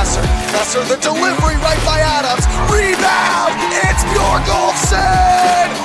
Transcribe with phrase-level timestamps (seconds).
[0.00, 0.24] Messer.
[0.56, 2.48] Messer, the delivery right by Adams.
[2.72, 3.52] Rebound!
[3.84, 4.96] It's Bjorgolfsson!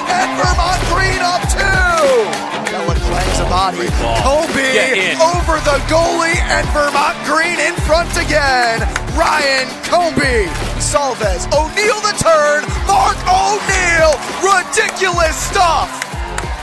[0.08, 2.24] And Vermont Green up two!
[2.72, 3.92] Noah clangs a body.
[4.24, 8.88] Kobe over the goalie and Vermont Green in front again.
[9.20, 10.48] Ryan Comby.
[10.80, 11.44] Salvez.
[11.52, 12.64] O'Neal the turn.
[12.88, 14.16] Mark O'Neal.
[14.40, 15.92] Ridiculous stuff.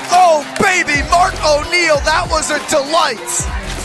[0.09, 3.21] Oh, baby, Mark O'Neal, that was a delight.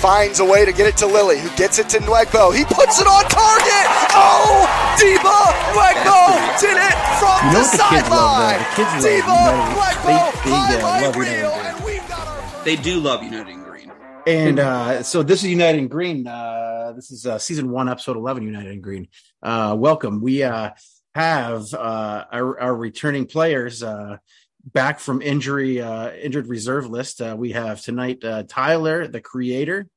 [0.02, 2.56] Finds a way to get it to Lilly, who gets it to Nwegbo.
[2.56, 3.88] He puts it on target.
[4.14, 5.38] Oh, Diva
[5.74, 8.60] Nwegbo did it from You know the the sideline.
[8.60, 8.60] though?
[8.60, 9.76] The kids love Diva United.
[9.76, 13.52] Nwegbo, They- they, uh, highlight love reel, and we've got our They do love United
[13.52, 13.92] in Green.
[14.28, 16.28] And uh, so this is United in Green.
[16.28, 19.08] Uh, this is uh, season one, episode eleven, United in Green.
[19.42, 20.22] Uh, welcome.
[20.22, 20.72] We uh,
[21.16, 24.18] have uh, our, our returning players uh,
[24.74, 27.22] back from injury, uh, injured reserve list.
[27.22, 29.88] Uh, we have tonight uh, Tyler, the creator.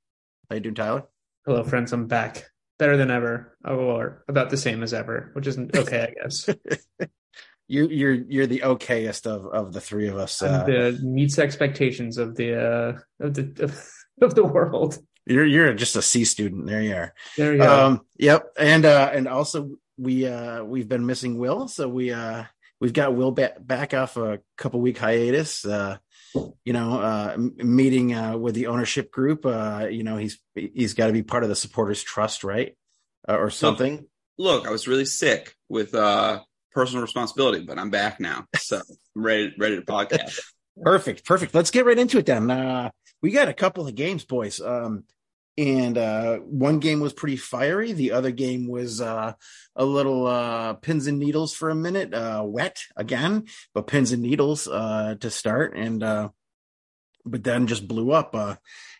[0.48, 1.04] How you doing, Tyler?
[1.46, 1.92] Hello, friends.
[1.92, 2.46] I'm back.
[2.78, 6.48] Better than ever, or about the same as ever, which isn't okay, I guess.
[7.68, 10.40] you, are you're you're the okayest of of the three of us.
[10.40, 13.84] Uh, the meets expectations of the uh, of the
[14.22, 14.98] of the world.
[15.26, 16.66] you're you're just a C student.
[16.66, 17.14] There you are.
[17.36, 17.62] There you.
[17.62, 22.44] Um, yep, and uh, and also we uh, we've been missing Will, so we uh,
[22.80, 25.64] we've got Will back off a couple week hiatus.
[25.64, 25.98] Uh,
[26.64, 29.44] you know, uh, meeting uh, with the ownership group.
[29.44, 32.76] Uh, you know, he's he's got to be part of the supporters trust, right,
[33.28, 34.06] uh, or something.
[34.38, 36.40] Look, I was really sick with uh
[36.72, 38.46] personal responsibility, but I'm back now.
[38.56, 38.80] So
[39.16, 40.40] I'm ready ready to podcast.
[40.82, 41.54] Perfect, perfect.
[41.54, 42.50] Let's get right into it then.
[42.50, 44.60] Uh, we got a couple of games, boys.
[44.60, 45.04] Um,
[45.58, 47.92] and uh, one game was pretty fiery.
[47.92, 49.34] The other game was uh,
[49.76, 54.22] a little uh, pins and needles for a minute, uh, wet again, but pins and
[54.22, 56.28] needles uh, to start, and uh,
[57.24, 58.34] but then just blew up.
[58.34, 58.56] Uh,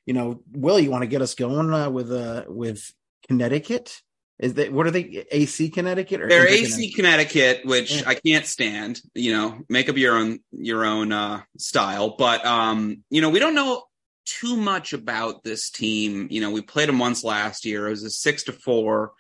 [0.06, 2.92] you know, Will, you want to get us going uh, with uh, with
[3.26, 4.00] Connecticut?
[4.38, 5.26] Is that what are they?
[5.30, 8.08] AC Connecticut or They're AC Connecticut, which Yeah.
[8.08, 9.00] I can't stand.
[9.14, 12.16] You know, make up your own your own uh style.
[12.18, 13.82] But um, you know, we don't know
[14.30, 16.28] too much about this team.
[16.30, 17.86] You know, we played them once last year.
[17.86, 19.12] It was a six to four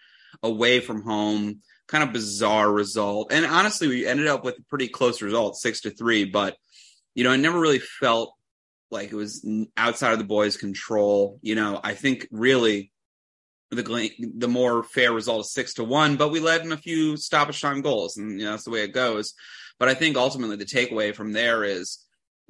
[0.42, 1.60] away from home.
[1.88, 3.32] Kind of bizarre result.
[3.32, 6.56] And honestly, we ended up with a pretty close result, six to three, but
[7.14, 8.34] you know, it never really felt
[8.90, 11.38] like it was outside of the boys' control.
[11.42, 12.92] You know, I think really
[13.70, 17.16] the the more fair result is six to one, but we led in a few
[17.16, 19.34] stoppage time goals, and you know that's the way it goes.
[19.78, 21.98] But I think ultimately the takeaway from there is,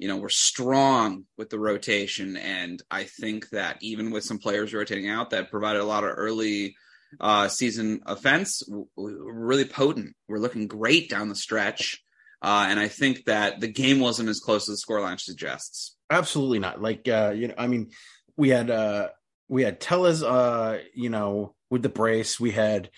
[0.01, 4.73] you know, we're strong with the rotation, and I think that even with some players
[4.73, 6.75] rotating out, that provided a lot of early
[7.19, 8.63] uh, season offense,
[8.95, 10.15] we're really potent.
[10.27, 12.03] We're looking great down the stretch,
[12.41, 15.95] uh, and I think that the game wasn't as close as the scoreline suggests.
[16.09, 16.81] Absolutely not.
[16.81, 17.91] Like uh, you know, I mean,
[18.35, 19.09] we had uh
[19.49, 22.89] we had Tellez uh, you know, with the brace, we had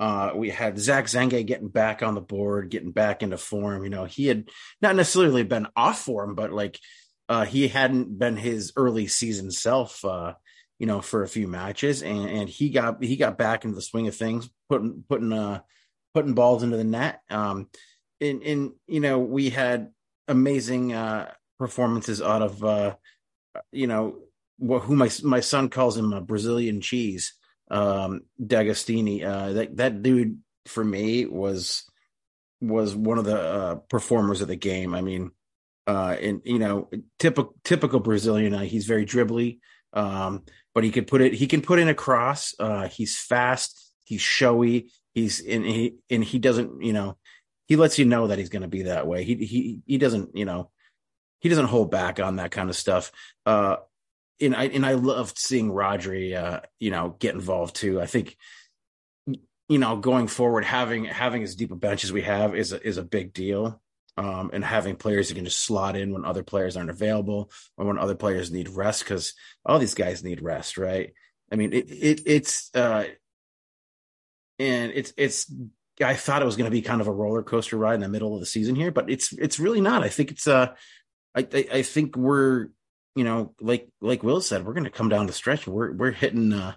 [0.00, 3.84] uh we had Zach Zenge getting back on the board, getting back into form.
[3.84, 4.48] You know, he had
[4.80, 6.78] not necessarily been off form, but like
[7.28, 10.34] uh he hadn't been his early season self uh,
[10.78, 13.82] you know, for a few matches and, and he got he got back into the
[13.82, 15.60] swing of things, putting putting uh
[16.14, 17.20] putting balls into the net.
[17.30, 17.68] Um
[18.20, 19.90] and you know, we had
[20.28, 22.94] amazing uh performances out of uh
[23.72, 24.16] you know
[24.58, 27.34] wh- who my my son calls him a Brazilian cheese
[27.70, 31.84] um D'Agostini uh that that dude for me was
[32.60, 35.30] was one of the uh performers of the game I mean
[35.86, 39.58] uh and you know typical typical Brazilian uh, he's very dribbly
[39.92, 43.92] um but he could put it he can put in a cross uh he's fast
[44.04, 47.16] he's showy he's and he and he doesn't you know
[47.66, 50.36] he lets you know that he's going to be that way he he he doesn't
[50.36, 50.70] you know
[51.40, 53.12] he doesn't hold back on that kind of stuff.
[53.46, 53.76] Uh,
[54.40, 58.00] and I and I loved seeing Rodri, uh, you know, get involved too.
[58.00, 58.36] I think,
[59.26, 62.86] you know, going forward, having having as deep a bench as we have is a,
[62.86, 63.80] is a big deal.
[64.16, 67.86] Um, and having players that can just slot in when other players aren't available or
[67.86, 71.12] when other players need rest, because all these guys need rest, right?
[71.52, 73.04] I mean, it, it it's uh,
[74.58, 75.52] and it's it's.
[76.02, 78.08] I thought it was going to be kind of a roller coaster ride in the
[78.08, 80.02] middle of the season here, but it's it's really not.
[80.02, 80.74] I think it's uh
[81.34, 82.68] I, I, I think we're,
[83.18, 85.66] you know, like like Will said, we're going to come down the stretch.
[85.66, 86.74] We're we're hitting uh,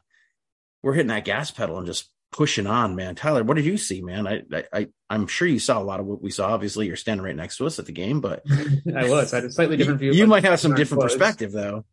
[0.81, 3.13] we're hitting that gas pedal and just pushing on, man.
[3.13, 4.25] Tyler, what did you see, man?
[4.25, 6.51] I I, I I'm sure you saw a lot of what we saw.
[6.51, 8.41] Obviously, you're standing right next to us at the game, but
[8.95, 9.33] I was.
[9.33, 10.13] I had a slightly different view.
[10.13, 11.13] you might have some different close.
[11.13, 11.85] perspective, though.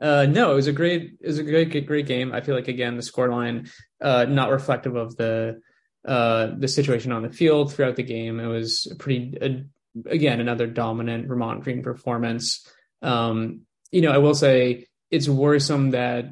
[0.00, 2.32] Uh, no, it was a great, it was a great, great, great game.
[2.32, 3.70] I feel like again the scoreline,
[4.00, 5.60] uh, not reflective of the
[6.06, 8.38] uh the situation on the field throughout the game.
[8.38, 12.68] It was pretty, uh, again, another dominant Vermont Green performance.
[13.02, 16.26] Um, you know, I will say it's worrisome that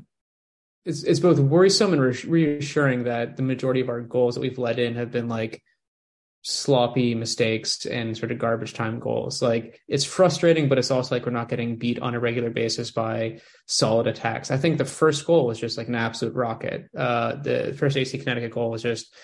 [0.85, 4.79] it's it's both worrisome and reassuring that the majority of our goals that we've let
[4.79, 5.63] in have been like
[6.47, 9.41] sloppy mistakes and sort of garbage time goals.
[9.41, 12.91] Like it's frustrating, but it's also like we're not getting beat on a regular basis
[12.91, 14.51] by solid attacks.
[14.51, 16.91] I think the first goal was just like an absolute rocket.
[16.97, 19.15] Uh, the first AC Connecticut goal was just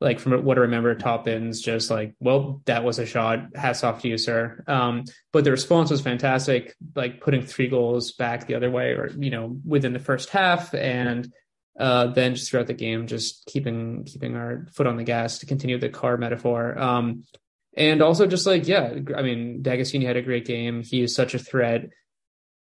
[0.00, 3.56] like from what I remember, top ends just like, well, that was a shot.
[3.56, 4.62] Hats off to you, sir.
[4.66, 9.10] Um, but the response was fantastic, like putting three goals back the other way, or
[9.16, 11.32] you know, within the first half, and
[11.78, 15.46] uh, then just throughout the game, just keeping keeping our foot on the gas to
[15.46, 16.78] continue the car metaphor.
[16.78, 17.24] Um,
[17.76, 20.82] and also just like, yeah, I mean, D'Agostini had a great game.
[20.82, 21.90] He is such a threat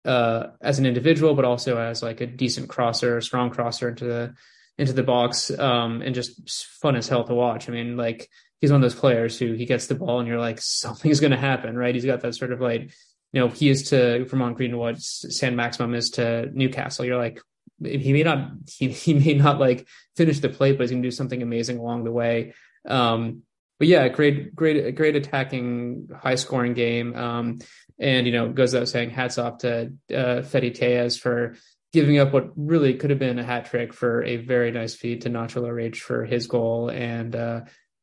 [0.04, 4.34] uh, as an individual, but also as like a decent crosser, strong crosser into the
[4.78, 7.68] into the box, um, and just fun as hell to watch.
[7.68, 8.28] I mean, like
[8.60, 11.32] he's one of those players who he gets the ball and you're like, something's going
[11.32, 11.94] to happen, right?
[11.94, 12.90] He's got that sort of like,
[13.32, 17.04] you know, he is to Vermont Green what Saint-Maximin is to Newcastle.
[17.04, 17.40] You're like,
[17.84, 19.86] he may not he, he may not like
[20.16, 22.54] finish the play, but he's gonna do something amazing along the way.
[22.86, 23.42] Um,
[23.78, 27.16] but yeah, great, great, great attacking, high scoring game.
[27.16, 27.58] Um,
[27.98, 31.56] and you know, goes without saying, hats off to uh, Fede Tejas for
[31.92, 35.22] giving up what really could have been a hat trick for a very nice feed
[35.22, 36.90] to Nacho Larrache for his goal.
[36.90, 37.60] And uh,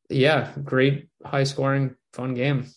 [0.10, 2.68] yeah, great, high scoring, fun game.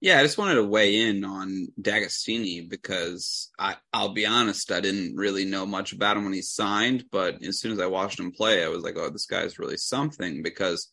[0.00, 4.80] Yeah, I just wanted to weigh in on D'Agostini because I, I'll be honest, I
[4.80, 8.18] didn't really know much about him when he signed, but as soon as I watched
[8.18, 10.88] him play, I was like, oh, this guy's really something because,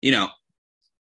[0.00, 0.30] you know,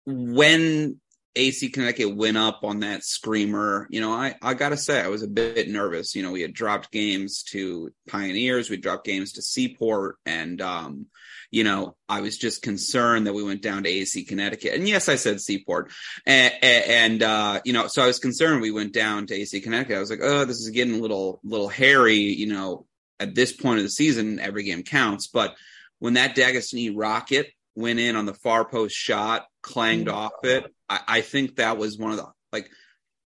[0.05, 0.99] when
[1.35, 5.23] AC Connecticut went up on that screamer, you know, I, I gotta say, I was
[5.23, 6.13] a bit nervous.
[6.13, 11.05] You know, we had dropped games to Pioneers, we dropped games to Seaport, and, um,
[11.49, 14.73] you know, I was just concerned that we went down to AC Connecticut.
[14.73, 15.91] And yes, I said Seaport.
[16.25, 19.97] And, and, uh, you know, so I was concerned we went down to AC Connecticut.
[19.97, 22.85] I was like, oh, this is getting a little, little hairy, you know,
[23.19, 25.27] at this point of the season, every game counts.
[25.27, 25.55] But
[25.99, 30.17] when that D'Agostini rocket went in on the far post shot, clanged mm-hmm.
[30.17, 32.69] off it, I, I think that was one of the, like,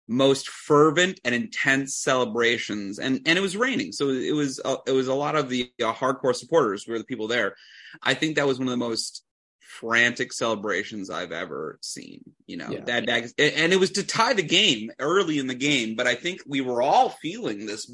[0.07, 2.99] most fervent and intense celebrations.
[2.99, 3.93] And and it was raining.
[3.93, 7.05] So it was uh, it was a lot of the uh, hardcore supporters were the
[7.05, 7.57] people there.
[8.03, 9.23] I think that was one of the most
[9.61, 12.71] frantic celebrations i've ever seen you know?
[12.71, 12.85] Yeah.
[12.85, 16.15] that, that and it was to tie the game early in the game but i
[16.15, 17.91] think we were all feeling this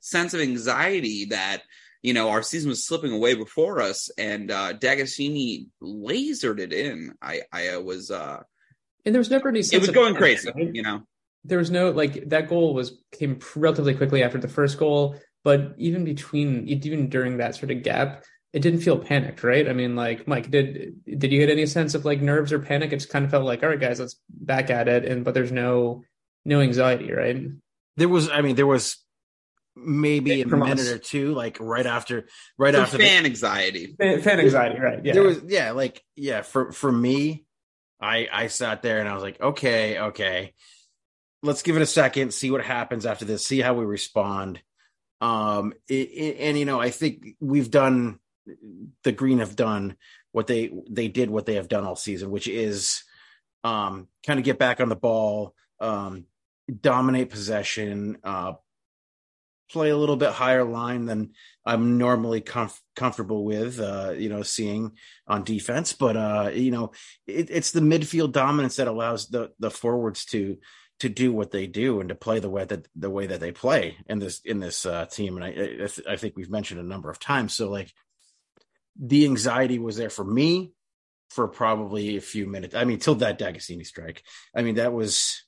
[0.00, 1.60] sense of anxiety that
[2.02, 4.10] you know our season was slipping away before us.
[4.16, 7.14] And uh D'Agostini lasered it in.
[7.20, 8.42] I i was uh
[9.08, 10.74] and there was never any sense it was going crazy right?
[10.74, 11.02] you know
[11.44, 15.74] there was no like that goal was came relatively quickly after the first goal, but
[15.78, 19.68] even between even during that sort of gap, it didn't feel panicked, right?
[19.68, 22.92] I mean, like Mike, did did you get any sense of like nerves or panic?
[22.92, 25.34] It just kind of felt like, all right, guys, let's back at it, and but
[25.34, 26.02] there's no
[26.44, 27.46] no anxiety, right?
[27.96, 28.96] There was, I mean, there was
[29.74, 30.88] maybe a minute us.
[30.88, 35.04] or two, like right after, right so after fan the, anxiety, fan, fan anxiety, right?
[35.04, 37.46] Yeah, there was, yeah, like yeah, for for me,
[38.00, 40.54] I I sat there and I was like, okay, okay,
[41.42, 44.60] let's give it a second, see what happens after this, see how we respond.
[45.20, 48.20] Um, it, it, and you know, I think we've done
[49.04, 49.96] the Green have done
[50.32, 53.02] what they they did what they have done all season, which is
[53.64, 56.24] um, kind of get back on the ball, um,
[56.80, 58.52] dominate possession, uh,
[59.70, 61.32] play a little bit higher line than
[61.64, 64.92] I'm normally comf- comfortable with, uh, you know, seeing
[65.26, 65.92] on defense.
[65.92, 66.92] But uh, you know,
[67.26, 70.58] it, it's the midfield dominance that allows the the forwards to
[71.00, 73.52] to do what they do and to play the way that the way that they
[73.52, 75.36] play in this in this uh, team.
[75.36, 77.54] And I I, th- I think we've mentioned a number of times.
[77.54, 77.92] So like
[79.00, 80.72] the anxiety was there for me
[81.30, 82.74] for probably a few minutes.
[82.74, 84.24] I mean, till that D'Agostini strike.
[84.56, 85.44] I mean, that was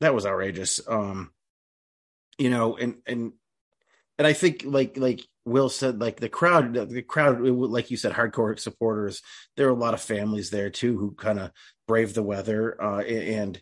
[0.00, 0.80] that was outrageous.
[0.86, 1.32] Um,
[2.38, 3.32] you know, and and
[4.18, 8.12] and I think like like Will said, like the crowd, the crowd, like you said,
[8.12, 9.22] hardcore supporters.
[9.56, 11.50] There are a lot of families there too who kind of
[11.88, 13.60] brave the weather, uh, and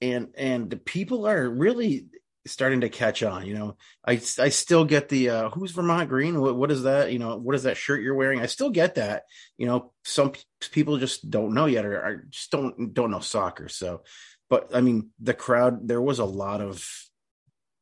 [0.00, 2.06] and and the people are really
[2.44, 3.76] starting to catch on you know.
[4.04, 6.40] I i still get the uh who's vermont green?
[6.40, 7.12] What, what is that?
[7.12, 8.40] You know what is that shirt you're wearing?
[8.40, 9.24] I still get that
[9.56, 9.92] you know.
[10.04, 10.32] Some
[10.70, 14.02] people just don't know yet or, or just don't don't know soccer so
[14.48, 16.86] but i mean the crowd there was a lot of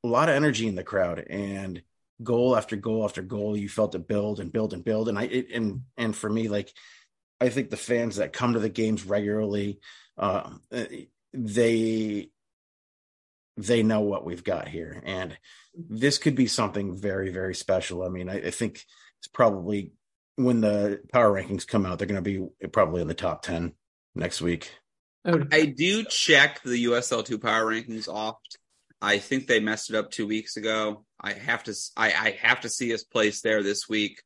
[0.02, 1.83] a lot of energy in the crowd and
[2.23, 5.09] goal after goal after goal you felt it build and build and build.
[5.09, 6.73] And i it, and and for me like
[7.40, 9.80] i think the fans that come to the games regularly
[10.19, 10.50] uh
[11.33, 12.30] they
[13.57, 15.02] they know what we've got here.
[15.04, 15.37] And
[15.75, 18.02] this could be something very very special.
[18.02, 18.85] I mean i, I think
[19.21, 19.92] it's probably
[20.37, 23.73] when the power rankings come out they're going to be probably in the top 10
[24.14, 24.73] next week.
[25.52, 28.59] I do check the usl2 power rankings oft
[29.02, 31.04] I think they messed it up two weeks ago.
[31.21, 34.23] I have to I, I have to see us place there this week.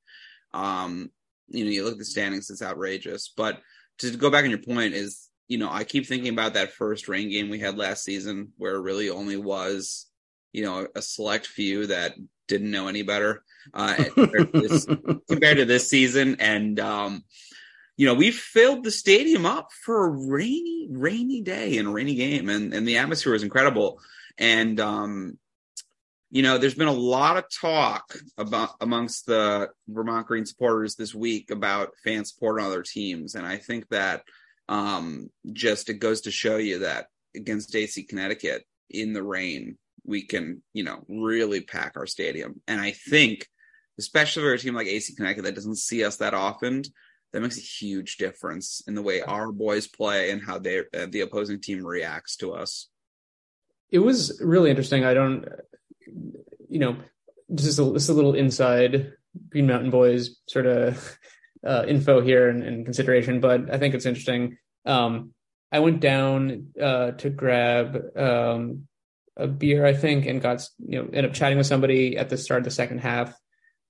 [0.53, 1.11] Um,
[1.49, 3.33] you know, you look at the standings, it's outrageous.
[3.37, 3.61] But
[3.99, 7.09] to go back on your point is, you know, I keep thinking about that first
[7.09, 10.07] rain game we had last season where it really only was,
[10.53, 12.15] you know, a select few that
[12.49, 14.87] didn't know any better uh, compared, to this,
[15.29, 16.37] compared to this season.
[16.41, 17.25] And um,
[17.97, 22.15] you know, we filled the stadium up for a rainy, rainy day and a rainy
[22.15, 24.01] game, and and the atmosphere was incredible.
[24.39, 25.39] And um,
[26.31, 31.15] you know, there's been a lot of talk about amongst the Vermont Green supporters this
[31.15, 34.25] week about fan support on other teams, and I think that
[34.69, 40.23] um, just it goes to show you that against AC Connecticut in the rain, we
[40.23, 43.47] can you know really pack our stadium, and I think
[43.99, 46.83] especially for a team like AC Connecticut that doesn't see us that often
[47.33, 51.07] that makes a huge difference in the way our boys play and how they uh,
[51.09, 52.89] the opposing team reacts to us.
[53.95, 55.05] It was really interesting.
[55.05, 55.47] I don't,
[56.69, 56.97] you know,
[57.55, 59.13] just a, just a little inside
[59.51, 61.17] Green Mountain Boys sort of
[61.65, 64.59] uh, info here and, and, consideration, but I think it's interesting.
[64.85, 65.33] Um,
[65.71, 68.89] I went down uh, to grab um,
[69.37, 72.37] a beer, I think, and got you know ended up chatting with somebody at the
[72.37, 73.33] start of the second half.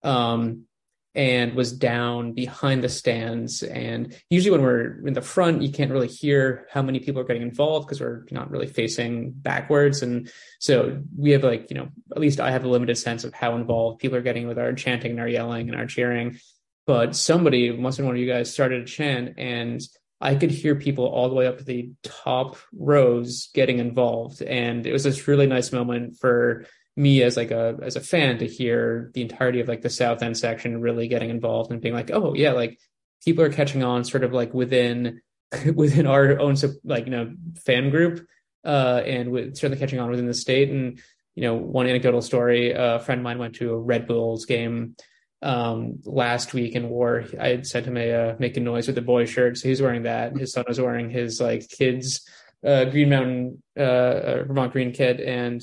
[0.03, 0.67] Um,
[1.15, 3.63] and was down behind the stands.
[3.63, 7.25] And usually, when we're in the front, you can't really hear how many people are
[7.25, 10.03] getting involved because we're not really facing backwards.
[10.03, 13.33] And so we have, like, you know, at least I have a limited sense of
[13.33, 16.39] how involved people are getting with our chanting and our yelling and our cheering.
[16.87, 19.81] But somebody, must have one of you guys, started a chant, and
[20.21, 24.43] I could hear people all the way up to the top rows getting involved.
[24.43, 26.67] And it was this really nice moment for
[26.97, 30.23] me as like a as a fan to hear the entirety of like the south
[30.23, 32.79] end section really getting involved and being like oh yeah like
[33.25, 35.21] people are catching on sort of like within
[35.75, 37.33] within our own like you know
[37.65, 38.27] fan group
[38.65, 40.71] uh and with certainly catching on within the state.
[40.71, 41.01] And
[41.35, 44.95] you know one anecdotal story a friend of mine went to a red bulls game
[45.43, 49.03] um last week and wore i had sent him a uh, making noise with the
[49.03, 50.37] boy shirt so he's wearing that.
[50.37, 52.27] His son was wearing his like kids
[52.65, 55.63] uh green mountain uh, uh vermont green kid and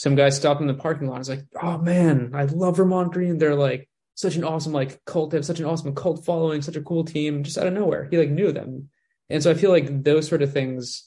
[0.00, 1.16] some guy stopped in the parking lot.
[1.16, 3.36] I was like, oh man, I love Vermont Green.
[3.36, 5.30] They're like such an awesome like cult.
[5.30, 7.42] They have such an awesome cult following, such a cool team.
[7.42, 8.88] Just out of nowhere, he like knew them,
[9.28, 11.06] and so I feel like those sort of things,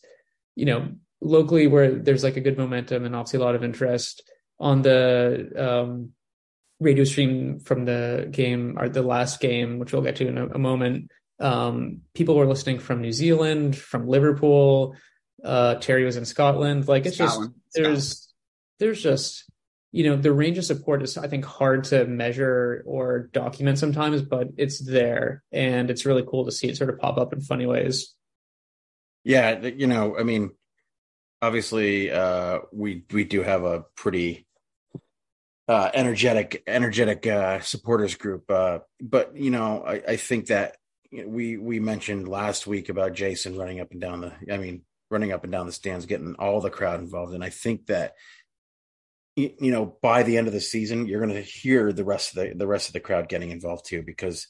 [0.55, 0.89] you know,
[1.21, 5.49] locally where there's like a good momentum and obviously a lot of interest on the
[5.57, 6.11] um,
[6.79, 10.45] radio stream from the game or the last game, which we'll get to in a,
[10.49, 11.09] a moment.
[11.39, 14.95] Um, people were listening from New Zealand, from Liverpool.
[15.43, 16.87] Uh, Terry was in Scotland.
[16.87, 17.55] Like it's Scotland.
[17.55, 18.32] just there's.
[18.79, 19.45] There's just
[19.93, 24.21] you know the range of support is i think hard to measure or document sometimes
[24.21, 27.39] but it's there and it's really cool to see it sort of pop up in
[27.39, 28.13] funny ways.
[29.23, 30.51] Yeah you know i mean
[31.41, 34.45] obviously uh we we do have a pretty
[35.69, 40.75] uh energetic energetic uh supporters group uh but you know i i think that
[41.25, 45.31] we we mentioned last week about jason running up and down the i mean running
[45.31, 48.13] up and down the stands getting all the crowd involved and i think that
[49.35, 52.43] you know by the end of the season you're going to hear the rest of
[52.43, 54.47] the the rest of the crowd getting involved too because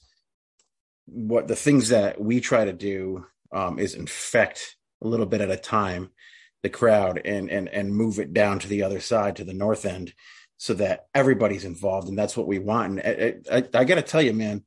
[1.05, 5.51] what the things that we try to do um, is infect a little bit at
[5.51, 6.09] a time
[6.63, 9.85] the crowd and and and move it down to the other side to the north
[9.85, 10.13] end
[10.57, 12.99] so that everybody's involved and that's what we want.
[12.99, 14.63] And I, I, I got to tell you man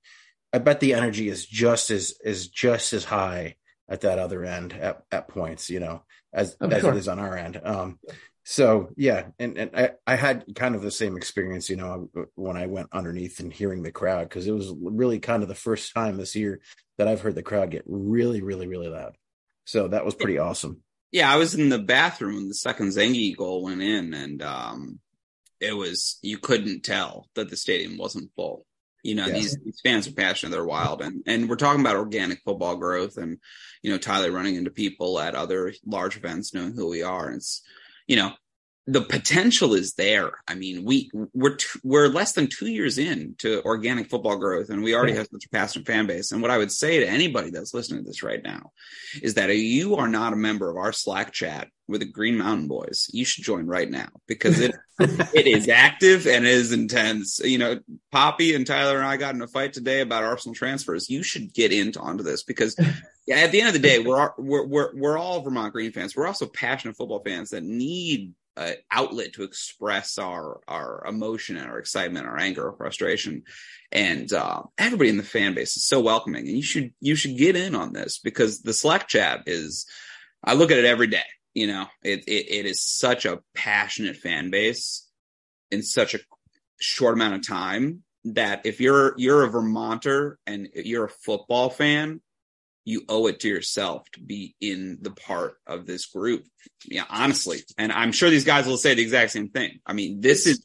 [0.53, 3.57] i bet the energy is just as is just as high
[3.89, 7.37] at that other end at, at points you know as as it is on our
[7.37, 7.61] end.
[7.65, 7.99] Um
[8.49, 12.57] so yeah and, and I, I had kind of the same experience you know when
[12.57, 15.93] i went underneath and hearing the crowd because it was really kind of the first
[15.93, 16.61] time this year
[16.97, 19.17] that i've heard the crowd get really really really loud.
[19.65, 20.83] So that was pretty awesome.
[21.11, 25.01] Yeah i was in the bathroom when the second Zenge goal went in and um
[25.61, 28.65] it was you couldn't tell that the stadium wasn't full.
[29.03, 32.43] You know these, these fans are passionate they're wild and and we're talking about organic
[32.45, 33.39] football growth and
[33.83, 37.27] you know tyler running into people at other large events knowing who we are.
[37.27, 37.63] And it's
[38.07, 38.33] you know,
[38.89, 40.31] the potential is there.
[40.47, 44.71] I mean, we we're t- we're less than two years in to organic football growth,
[44.71, 46.31] and we already have such a passionate fan base.
[46.31, 48.71] And what I would say to anybody that's listening to this right now
[49.21, 52.39] is that if you are not a member of our Slack chat with the Green
[52.39, 56.71] Mountain Boys, you should join right now because it it is active and it is
[56.71, 57.41] intense.
[57.41, 57.81] You know,
[58.13, 61.11] Poppy and Tyler and I got in a fight today about Arsenal transfers.
[61.11, 62.77] You should get into onto this because
[63.27, 66.15] yeah, at the end of the day, we're we're we're we're all Vermont Green fans.
[66.15, 68.33] We're also passionate football fans that need
[68.91, 73.43] outlet to express our our emotion and our excitement, our anger, our frustration.
[73.93, 77.37] And uh, everybody in the fan base is so welcoming, and you should you should
[77.37, 79.87] get in on this because the Slack chat is.
[80.45, 81.25] I look at it every day
[81.57, 85.09] you know, it, it it is such a passionate fan base
[85.71, 86.19] in such a
[86.79, 92.21] short amount of time that if you're you're a Vermonter and you're a football fan,
[92.87, 96.47] you owe it to yourself to be in the part of this group.
[96.87, 97.59] Yeah, honestly.
[97.77, 99.81] And I'm sure these guys will say the exact same thing.
[99.85, 100.65] I mean, this is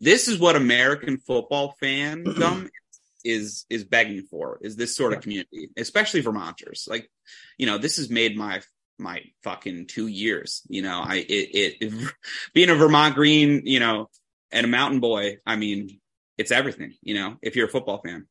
[0.00, 2.68] this is what American football fandom
[3.24, 6.88] is is begging for is this sort of community, especially Vermonters.
[6.90, 7.10] Like,
[7.58, 8.62] you know, this has made my
[8.98, 10.62] my fucking two years.
[10.68, 12.12] You know, I it, it
[12.54, 14.08] being a Vermont Green, you know,
[14.50, 16.00] and a mountain boy, I mean,
[16.38, 18.26] it's everything, you know, if you're a football fan.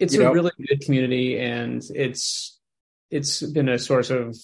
[0.00, 2.58] It's You a know- really good community and it's
[3.10, 4.36] it's been a source of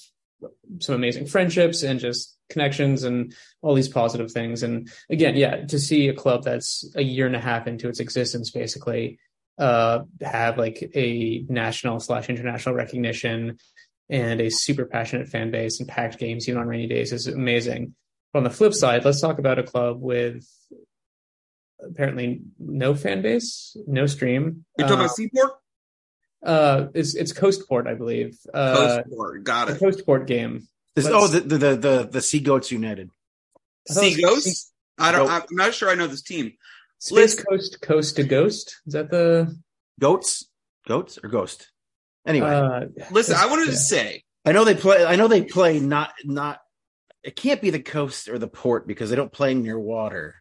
[0.79, 4.63] some amazing friendships and just connections and all these positive things.
[4.63, 8.01] And again, yeah, to see a club that's a year and a half into its
[8.01, 9.19] existence basically
[9.59, 13.59] uh have like a national slash international recognition
[14.09, 17.95] and a super passionate fan base and packed games even on rainy days is amazing.
[18.33, 20.47] But on the flip side, let's talk about a club with
[21.83, 24.65] apparently no fan base, no stream.
[24.79, 25.53] You're talking about Seaport?
[26.43, 28.39] Uh, it's it's Coastport, I believe.
[28.53, 29.45] Uh, Coastport.
[29.45, 29.71] Got it.
[29.73, 29.79] the it.
[29.81, 30.67] Coastport game.
[30.97, 33.11] This, oh, the, the the the the Sea Goats United.
[33.89, 34.73] I Sea was Ghosts?
[34.99, 35.45] I don't Nope.
[35.51, 36.53] I'm not sure I know this team.
[36.99, 37.45] Space Listen.
[37.45, 38.77] Coast, Coast to Ghost.
[38.87, 39.57] Is that the?
[39.99, 40.47] Goats,
[40.89, 41.71] goats or ghost.
[42.27, 43.71] Anyway, Uh, Listen, I wanted yeah.
[43.73, 45.05] to say I know they play.
[45.05, 46.59] I know they play not not.
[47.23, 50.37] It can't be the coast or the port because they don't play near water.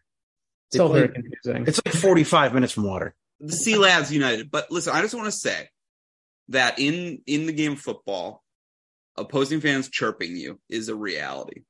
[0.72, 1.64] it's all play- very confusing.
[1.66, 3.14] It's like forty five minutes from water.
[3.38, 4.50] the Sea Lads United.
[4.50, 5.68] But listen, I just want to say
[6.50, 8.42] that in in the game of football,
[9.16, 11.62] opposing fans chirping you is a reality.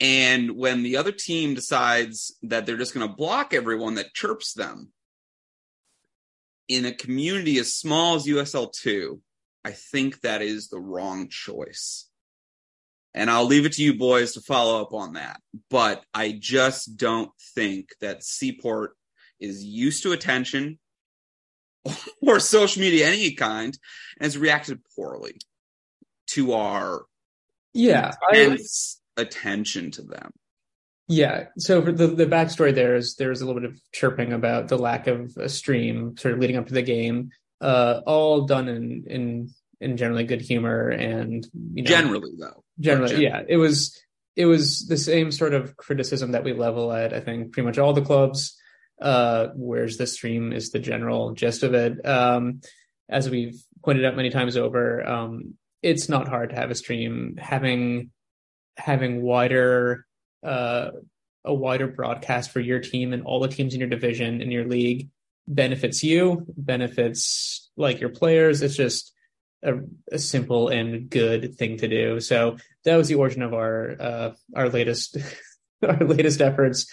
[0.00, 4.52] And when the other team decides that they're just going to block everyone that chirps
[4.52, 4.92] them
[6.68, 9.20] in a community as small as USL2,
[9.64, 12.08] I think that is the wrong choice.
[13.14, 15.40] And I'll leave it to you boys to follow up on that.
[15.70, 18.96] But I just don't think that Seaport
[19.38, 20.80] is used to attention
[22.22, 23.76] or social media any kind
[24.18, 25.36] and has reacted poorly
[26.28, 27.04] to our
[27.72, 28.56] yeah, I,
[29.16, 30.30] attention to them.
[31.08, 31.46] yeah.
[31.58, 34.78] So for the the backstory there is there's a little bit of chirping about the
[34.78, 37.30] lack of a stream, sort of leading up to the game.
[37.60, 42.64] Uh, all done in in in generally good humor and you know, Generally, though.
[42.80, 44.00] generally Gen- yeah it was
[44.36, 47.78] it was the same sort of criticism that we level at i think pretty much
[47.78, 48.56] all the clubs
[49.00, 52.60] uh where's the stream is the general gist of it um
[53.08, 57.36] as we've pointed out many times over um it's not hard to have a stream
[57.38, 58.10] having
[58.76, 60.06] having wider
[60.44, 60.90] uh
[61.44, 64.64] a wider broadcast for your team and all the teams in your division in your
[64.64, 65.08] league
[65.46, 69.14] benefits you benefits like your players it's just
[69.64, 69.74] a,
[70.12, 72.20] a simple and good thing to do.
[72.20, 75.16] So that was the origin of our uh, our latest
[75.82, 76.86] our latest efforts.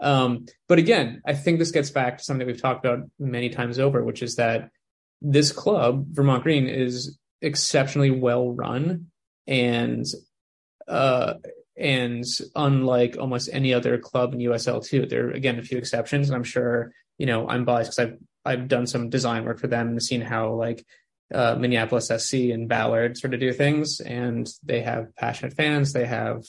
[0.00, 3.78] Um, but again, I think this gets back to something we've talked about many times
[3.78, 4.70] over, which is that
[5.22, 9.06] this club, Vermont Green, is exceptionally well run
[9.46, 10.04] and
[10.88, 11.34] uh,
[11.76, 16.28] and unlike almost any other club in USL two, there are again a few exceptions,
[16.28, 19.66] and I'm sure you know I'm biased because I've I've done some design work for
[19.66, 20.84] them and seen how like
[21.32, 25.92] uh, Minneapolis SC and Ballard sort of do things, and they have passionate fans.
[25.92, 26.44] They have,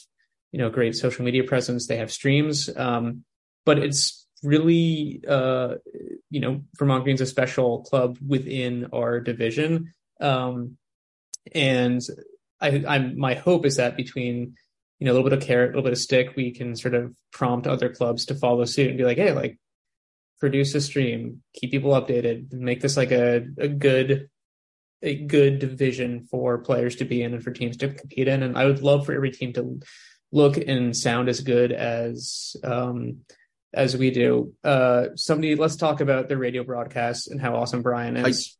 [0.52, 1.88] you know, great social media presence.
[1.88, 3.24] They have streams, um,
[3.66, 5.76] but it's really, uh,
[6.30, 10.78] you know, Vermont Green's a special club within our division, um,
[11.54, 12.02] and
[12.62, 14.56] I, I'm my hope is that between
[15.00, 16.94] you know a little bit of carrot, a little bit of stick, we can sort
[16.94, 19.60] of prompt other clubs to follow suit and be like, hey, like
[20.40, 24.30] produce a stream, keep people updated, make this like a, a good
[25.02, 28.42] a good division for players to be in and for teams to compete in.
[28.42, 29.80] And I would love for every team to
[30.32, 33.20] look and sound as good as um,
[33.76, 34.54] as we do.
[34.64, 38.58] Uh, somebody, let's talk about the radio broadcast and how awesome Brian is.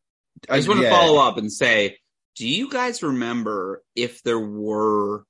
[0.48, 0.90] I just want to yeah.
[0.90, 1.98] follow up and say,
[2.36, 5.24] do you guys remember if there were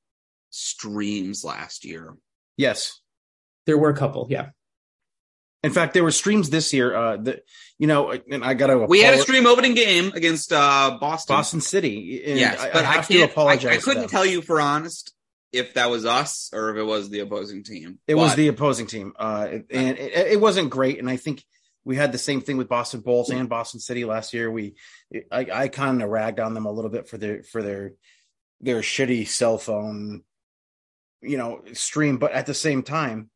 [0.51, 2.17] streams last year?
[2.57, 3.01] Yes.
[3.67, 4.51] there were a couple, yeah.
[5.63, 6.95] In fact, there were streams this year.
[6.95, 7.43] Uh, that
[7.77, 11.35] you know, and I got to We had a stream opening game against uh, Boston.
[11.35, 12.23] Boston City.
[12.25, 13.31] And yes, I, but I I, have to can't.
[13.33, 13.73] apologize.
[13.73, 15.16] I, I couldn't tell you for honest
[15.53, 17.99] if that was us or if it was the opposing team.
[18.07, 20.99] It was the opposing team, uh, and it, it wasn't great.
[20.99, 21.45] And I think
[21.85, 24.51] we had the same thing with Boston Bulls and Boston City last year.
[24.51, 24.75] We,
[25.31, 27.93] I, I kind of ragged on them a little bit for their for their
[28.61, 30.23] their shitty cell phone,
[31.23, 32.19] you know, stream.
[32.19, 33.31] But at the same time,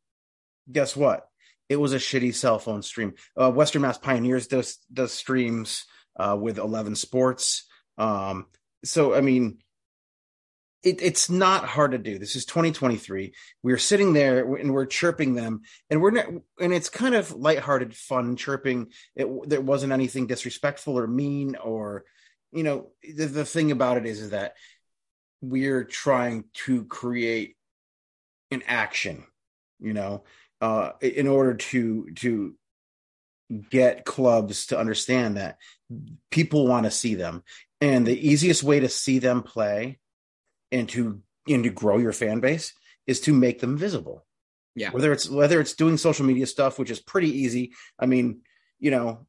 [0.70, 1.29] guess what?
[1.68, 3.14] It was a shitty cell phone stream.
[3.37, 5.85] Uh, Western Mass Pioneers does does streams
[6.18, 7.68] uh, with Eleven Sports.
[7.99, 8.46] Um,
[8.85, 9.59] so I mean,
[10.83, 12.19] it, it's not hard to do.
[12.19, 13.35] This is 2023.
[13.62, 16.27] We're sitting there and we're chirping them, and we're not,
[16.61, 18.88] and it's kind of lighthearted, fun chirping.
[19.14, 22.05] It there wasn't anything disrespectful or mean or,
[22.53, 24.55] you know, the, the thing about it is, is that
[25.43, 27.57] we're trying to create
[28.51, 29.25] an action,
[29.81, 30.25] you know,
[30.62, 32.55] uh, in order to to
[33.69, 35.59] get clubs to understand that
[36.31, 37.43] people want to see them,
[37.83, 39.99] and the easiest way to see them play
[40.72, 42.72] and to and to grow your fan base
[43.06, 44.24] is to make them visible.
[44.74, 44.90] Yeah.
[44.90, 47.72] Whether it's whether it's doing social media stuff, which is pretty easy.
[47.98, 48.42] I mean,
[48.78, 49.26] you know,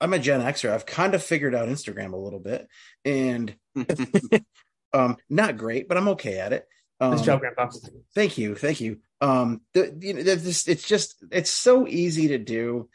[0.00, 0.70] I'm a Gen Xer.
[0.70, 2.68] I've kind of figured out Instagram a little bit,
[3.04, 3.54] and
[4.92, 6.66] um, not great, but I'm okay at it.
[7.00, 7.70] Um, Nice job, Grandpa.
[8.14, 9.00] Thank you, thank you.
[9.20, 12.88] Um, the, you know, this it's just it's so easy to do,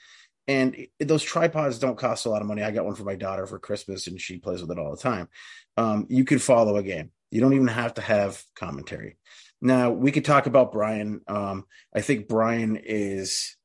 [0.47, 2.61] and those tripods don't cost a lot of money.
[2.61, 5.01] I got one for my daughter for Christmas, and she plays with it all the
[5.01, 5.27] time.
[5.77, 7.11] Um, you could follow a game.
[7.31, 9.17] You don't even have to have commentary.
[9.61, 11.21] Now we could talk about Brian.
[11.27, 13.55] Um, I think Brian is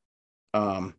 [0.52, 0.94] um,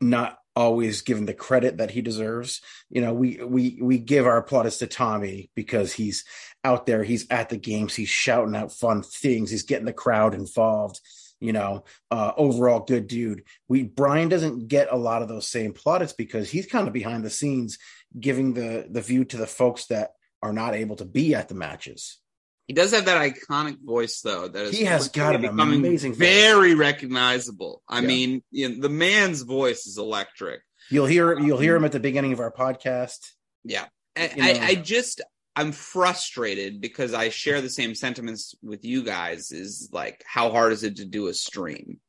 [0.00, 2.60] not always given the credit that he deserves.
[2.90, 6.24] You know, we we we give our plaudits to Tommy because he's
[6.62, 10.34] out there, he's at the games, he's shouting out fun things, he's getting the crowd
[10.34, 11.00] involved.
[11.40, 13.42] You know, uh, overall good dude.
[13.68, 17.24] We Brian doesn't get a lot of those same plaudits because he's kind of behind
[17.24, 17.78] the scenes,
[18.18, 20.12] giving the the view to the folks that
[20.44, 22.20] are not able to be at the matches.
[22.68, 24.46] He does have that iconic voice, though.
[24.48, 26.18] That is He has got an amazing voice.
[26.18, 27.82] very recognizable.
[27.88, 28.06] I Yeah.
[28.06, 30.60] mean, you know, the man's voice is electric.
[30.90, 33.18] You'll hear you'll hear him um, at the beginning of our podcast.
[33.64, 34.48] Yeah, I, You know.
[34.60, 35.22] I, I just
[35.56, 39.50] I'm frustrated because I share the same sentiments with you guys.
[39.50, 42.00] Is like, how hard is it to do a stream?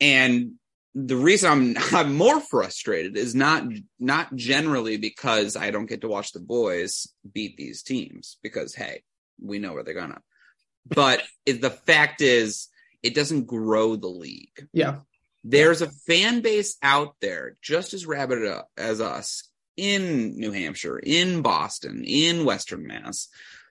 [0.00, 0.54] And
[0.94, 3.64] the reason I'm I'm more frustrated is not
[3.98, 9.02] not generally because I don't get to watch the boys beat these teams because hey,
[9.40, 10.20] we know where they're gonna.
[10.86, 12.68] But it, the fact is,
[13.02, 15.00] it doesn't grow the league Yeah.
[15.42, 21.42] there's a fan base out there just as rabid as us in New Hampshire, in
[21.42, 23.28] Boston, in Western Mass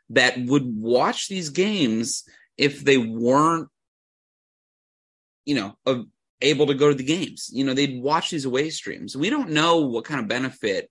[0.10, 2.24] that would watch these games
[2.58, 3.70] if they weren't,
[5.46, 6.06] you know, of,
[6.41, 7.50] able to go to the games.
[7.52, 9.15] You know, they'd watch these away streams.
[9.15, 10.89] We don't know what kind of benefit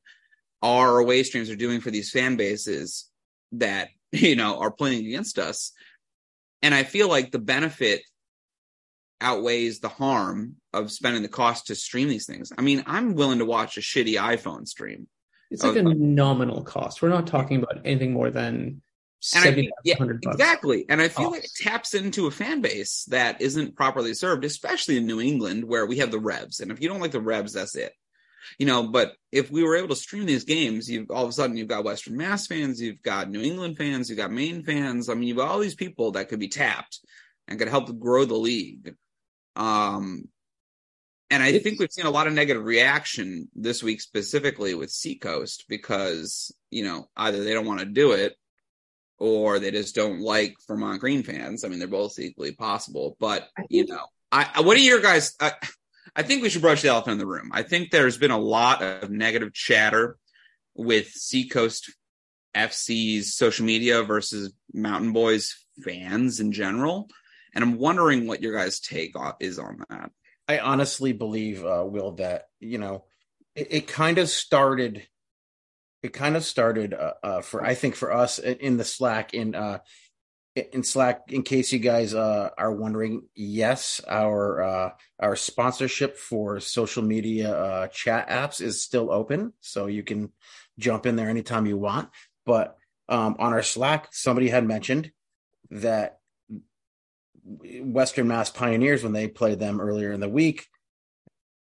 [0.62, 3.11] our away streams are doing for these fan bases
[3.52, 5.72] that, you know, are playing against us.
[6.62, 8.02] And I feel like the benefit
[9.20, 12.52] outweighs the harm of spending the cost to stream these things.
[12.57, 15.07] I mean, I'm willing to watch a shitty iPhone stream.
[15.50, 17.02] It's like a nominal cost.
[17.02, 18.81] We're not talking about anything more than
[19.35, 20.85] And I, yeah, exactly.
[20.88, 21.30] And I feel Oh.
[21.30, 25.64] like it taps into a fan base that isn't properly served, especially in New England
[25.64, 26.61] where we have the Revs.
[26.61, 27.92] And if you don't like the Revs, that's it.
[28.58, 31.32] You know, but if we were able to stream these games, you've all of a
[31.32, 35.08] sudden you've got Western Mass fans, you've got New England fans, you've got Maine fans.
[35.08, 36.98] I mean, you've got all these people that could be tapped
[37.46, 38.96] and could help grow the league.
[39.54, 40.24] Um,
[41.30, 45.66] and I think we've seen a lot of negative reaction this week, specifically with Seacoast,
[45.68, 48.37] because you know either they don't want to do it
[49.22, 51.62] or they just don't like Vermont Green fans.
[51.62, 55.37] I mean, they're both equally possible, but you know, I, I what are your guys?
[55.40, 55.52] I,
[56.16, 57.50] I think we should brush the elephant in the room.
[57.52, 60.18] I think there's been a lot of negative chatter
[60.74, 61.94] with Seacoast
[62.56, 65.54] FC's social media versus Mountain Boys
[65.85, 67.08] fans in general,
[67.54, 70.11] and I'm wondering what your guys' take on, is on that.
[70.48, 73.04] I honestly believe, uh, Will, that you know,
[73.54, 75.06] it, it kind of started.
[76.03, 79.55] It kind of started uh, uh, for I think for us in the Slack in
[79.55, 79.79] uh,
[80.57, 81.31] in Slack.
[81.31, 87.55] In case you guys uh, are wondering, yes, our uh, our sponsorship for social media
[87.55, 90.31] uh, chat apps is still open, so you can
[90.77, 92.09] jump in there anytime you want.
[92.45, 92.77] But
[93.09, 95.12] um, on our Slack, somebody had mentioned
[95.71, 96.19] that
[97.45, 100.67] Western Mass Pioneers, when they played them earlier in the week,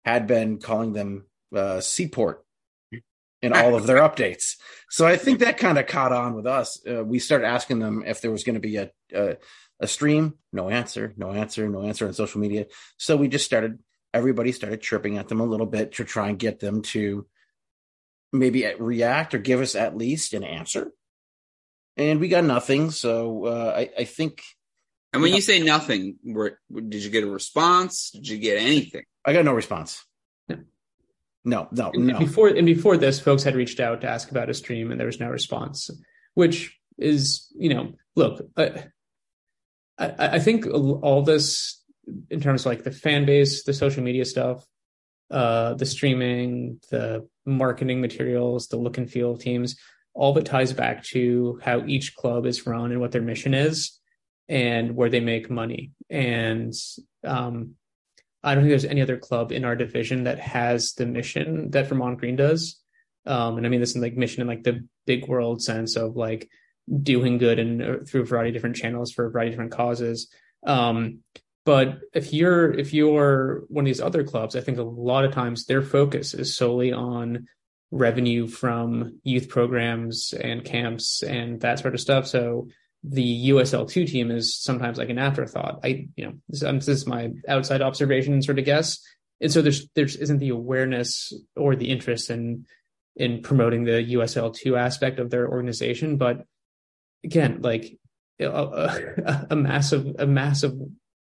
[0.07, 1.27] had been calling them
[1.81, 2.45] Seaport
[3.43, 4.57] in all of their updates.
[4.91, 6.79] So I think that kind of caught on with us.
[6.87, 9.37] Uh, we started asking them if there was going to be a, a
[9.83, 10.35] a stream.
[10.53, 11.15] No answer.
[11.17, 11.67] No answer.
[11.69, 12.67] No answer on social media.
[12.99, 13.79] So we just started.
[14.13, 17.27] Everybody started chirping at them a little bit to try and get them to
[18.33, 20.93] maybe react or give us at least an answer.
[21.97, 22.91] And we got nothing.
[22.91, 24.43] So uh, I, I think
[25.13, 25.37] And when Yeah.
[25.37, 28.11] you say nothing, were, did you get a response?
[28.11, 29.05] Did you get anything?
[29.25, 30.05] I got no response.
[31.51, 31.69] No.
[31.73, 32.19] No, no, And no.
[32.19, 35.07] Before and before this, folks had reached out to ask about a stream, and there
[35.07, 35.91] was no response.
[36.35, 38.85] Which is, you know, look, I,
[39.99, 41.83] I, I think all this
[42.31, 44.65] in terms of like the fan base, the social media stuff,
[45.31, 49.77] uh, the streaming, the marketing materials, the look and feel of teams.
[50.15, 53.99] all it ties back to how each club is run and what their mission is
[54.49, 55.93] and where they make money.
[56.09, 56.75] And
[57.25, 57.77] um,
[58.43, 61.89] I don't think there's any other club in our division that has the mission that
[61.89, 62.81] Vermont Green does.
[63.27, 66.17] Um, and I mean this in like mission in like the big world sense of
[66.17, 66.49] like
[67.03, 69.73] doing good and uh, through a variety of different channels for a variety of different
[69.73, 70.33] causes.
[70.67, 71.19] Um,
[71.67, 75.33] but if you're if you're one of these other clubs, I think a lot of
[75.33, 77.47] times their focus is solely on
[77.91, 82.27] revenue from youth programs and camps and that sort of stuff.
[82.27, 82.69] So
[83.03, 85.81] the USL2 team is sometimes like an afterthought.
[85.83, 89.03] I, you know, this, this, is my outside observation sort of guess.
[89.41, 92.67] And so there's, there's isn't the awareness or the interest in,
[93.17, 96.19] in promoting the USL2 aspect of their organization.
[96.19, 96.45] But
[97.25, 97.99] again, like
[98.39, 100.75] a, a, a massive, a massive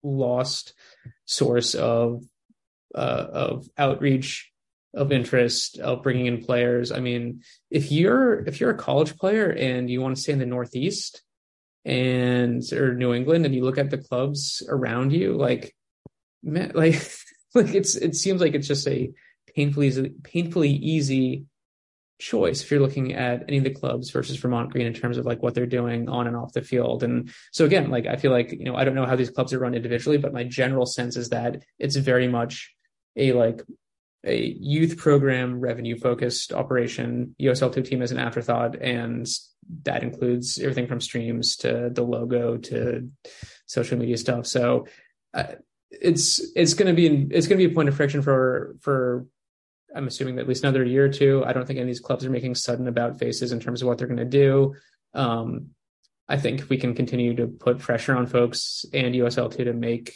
[0.02, 0.72] lost
[1.26, 2.24] source of,
[2.94, 4.50] uh, of outreach,
[4.94, 6.92] of interest, of bringing in players.
[6.92, 10.38] I mean, if you're, if you're a college player and you want to stay in
[10.38, 11.22] the Northeast,
[11.84, 15.74] and or New England and you look at the clubs around you, like
[16.42, 17.02] man, like
[17.54, 19.10] like it's it seems like it's just a
[19.54, 21.44] painfully painfully easy
[22.18, 25.24] choice if you're looking at any of the clubs versus Vermont Green in terms of
[25.24, 27.02] like what they're doing on and off the field.
[27.02, 29.52] And so again, like I feel like, you know, I don't know how these clubs
[29.52, 32.74] are run individually, but my general sense is that it's very much
[33.16, 33.62] a like
[34.24, 37.36] a youth program revenue focused operation.
[37.40, 39.26] USL2 team as an afterthought and
[39.84, 43.10] that includes everything from streams to the logo to
[43.66, 44.46] social media stuff.
[44.46, 44.86] So
[45.34, 45.54] uh,
[45.90, 49.26] it's it's going to be it's going to be a point of friction for for
[49.94, 51.42] I'm assuming at least another year or two.
[51.46, 53.88] I don't think any of these clubs are making sudden about faces in terms of
[53.88, 54.74] what they're going to do.
[55.14, 55.70] Um,
[56.28, 60.14] I think we can continue to put pressure on folks and USL2 to make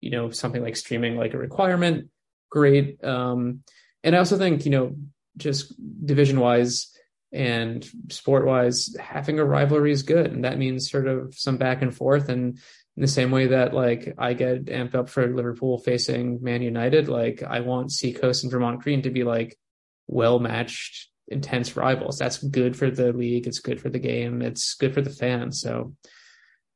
[0.00, 2.08] you know something like streaming like a requirement.
[2.50, 3.02] Great.
[3.04, 3.60] Um,
[4.04, 4.96] and I also think you know
[5.36, 5.72] just
[6.04, 6.92] division wise
[7.32, 10.32] and sport wise, having a rivalry is good.
[10.32, 12.28] And that means sort of some back and forth.
[12.28, 12.58] And
[12.96, 17.08] in the same way that like I get amped up for Liverpool facing Man United,
[17.08, 19.58] like I want Seacoast and Vermont Green to be like
[20.06, 22.18] well matched, intense rivals.
[22.18, 23.46] That's good for the league.
[23.46, 24.42] It's good for the game.
[24.42, 25.60] It's good for the fans.
[25.60, 25.94] So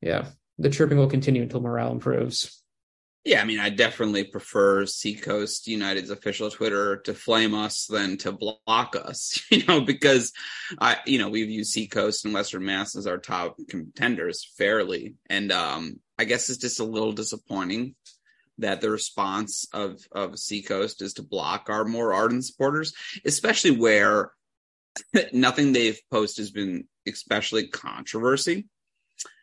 [0.00, 2.62] yeah, the chirping will continue until morale improves.
[3.26, 8.30] Yeah, I mean, I definitely prefer Seacoast United's official Twitter to flame us than to
[8.30, 10.32] block us, you know, because
[10.78, 15.16] I, you know, we've used Seacoast and Western Mass as our top contenders fairly.
[15.28, 17.96] And um, I guess it's just a little disappointing
[18.58, 24.30] that the response of, of Seacoast is to block our more ardent supporters, especially where
[25.32, 28.68] nothing they've posted has been especially controversy.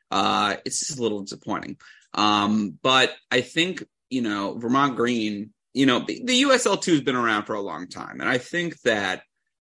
[0.09, 1.75] Uh, it's just a little disappointing.
[2.13, 7.15] Um, but I think, you know, Vermont Green, you know, the, the USL2 has been
[7.15, 8.21] around for a long time.
[8.21, 9.23] And I think that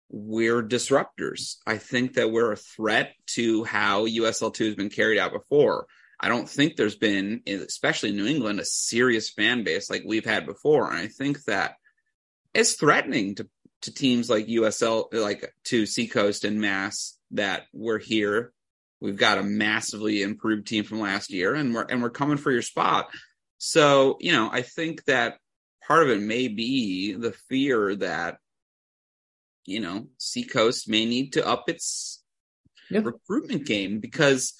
[0.09, 1.57] we're disruptors.
[1.65, 5.87] I think that we're a threat to how USL2 has been carried out before.
[6.19, 10.25] I don't think there's been, especially in New England, a serious fan base like we've
[10.25, 10.89] had before.
[10.89, 11.75] And I think that
[12.53, 13.47] it's threatening to,
[13.83, 18.53] to teams like USL, like to Seacoast and Mass that we're here
[19.01, 22.51] We've got a massively improved team from last year, and we're and we're coming for
[22.51, 23.09] your spot.
[23.57, 25.37] So you know, I think that
[25.85, 28.37] part of it may be the fear that
[29.65, 32.23] you know Seacoast may need to up its
[32.91, 34.53] recruitment game because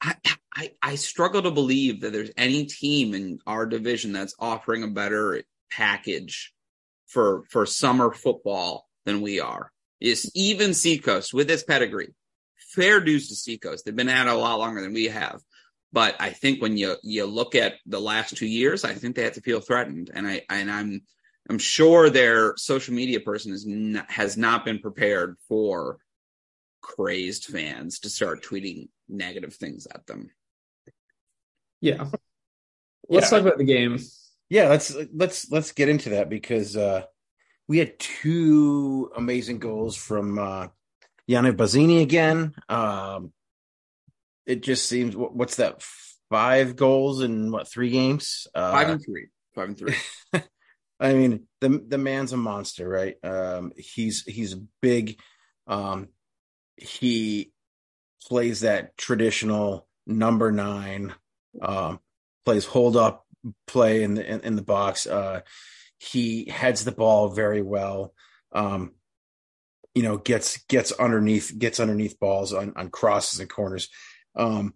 [0.00, 0.14] I,
[0.54, 4.88] I I struggle to believe that there's any team in our division that's offering a
[4.88, 6.52] better package
[7.08, 9.72] for for summer football than we are.
[9.98, 12.14] Is even Seacoast with its pedigree
[12.76, 13.84] fair dues to Seacoast.
[13.84, 15.40] They've been at it a lot longer than we have.
[15.92, 19.24] But I think when you you look at the last two years, I think they
[19.24, 21.00] have to feel threatened, and I and I'm
[21.48, 25.98] I'm sure their social media person is not, has not been prepared for
[26.82, 30.30] crazed fans to start tweeting negative things at them.
[31.80, 32.08] Yeah.
[33.08, 33.38] Let's yeah.
[33.38, 33.98] talk about the game.
[34.48, 37.02] Yeah, let's let's let's get into that because uh
[37.68, 40.68] we had two amazing goals from uh
[41.28, 42.54] Yannick Bazzini again.
[42.68, 43.32] Um,
[44.46, 45.82] it just seems what's that?
[46.30, 48.46] Five goals in what three games?
[48.54, 49.28] Uh, five and three.
[49.54, 49.94] Five and three.
[51.00, 53.16] I mean, the the man's a monster, right?
[53.22, 55.20] Um, he's he's big.
[55.66, 56.08] Um,
[56.76, 57.52] he
[58.22, 61.14] plays that traditional number nine.
[61.60, 62.00] Um,
[62.44, 63.26] plays hold up
[63.66, 65.06] play in the in, in the box.
[65.06, 65.40] Uh,
[65.98, 68.12] he heads the ball very well.
[68.52, 68.92] Um,
[69.96, 73.88] you know gets gets underneath gets underneath balls on, on crosses and corners
[74.36, 74.72] um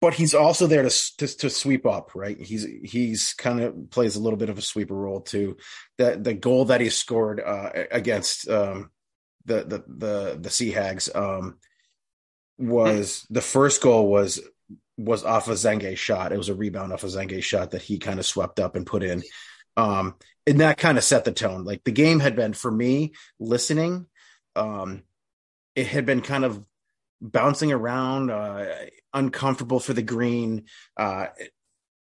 [0.00, 4.16] but he's also there to, to, to sweep up right he's he's kind of plays
[4.16, 5.56] a little bit of a sweeper role too
[5.98, 8.90] that the goal that he scored uh against um
[9.46, 11.58] the the the the Sea Hags um,
[12.58, 14.40] was the first goal was
[14.96, 16.32] was off a Zenge shot.
[16.32, 18.86] It was a rebound off a Zenge shot that he kind of swept up and
[18.86, 19.22] put in.
[19.76, 20.14] Um,
[20.46, 21.64] and that kind of set the tone.
[21.64, 24.06] Like the game had been for me listening,
[24.56, 25.02] um,
[25.74, 26.62] it had been kind of
[27.20, 28.66] bouncing around, uh,
[29.12, 30.64] uncomfortable for the green,
[30.96, 31.26] uh,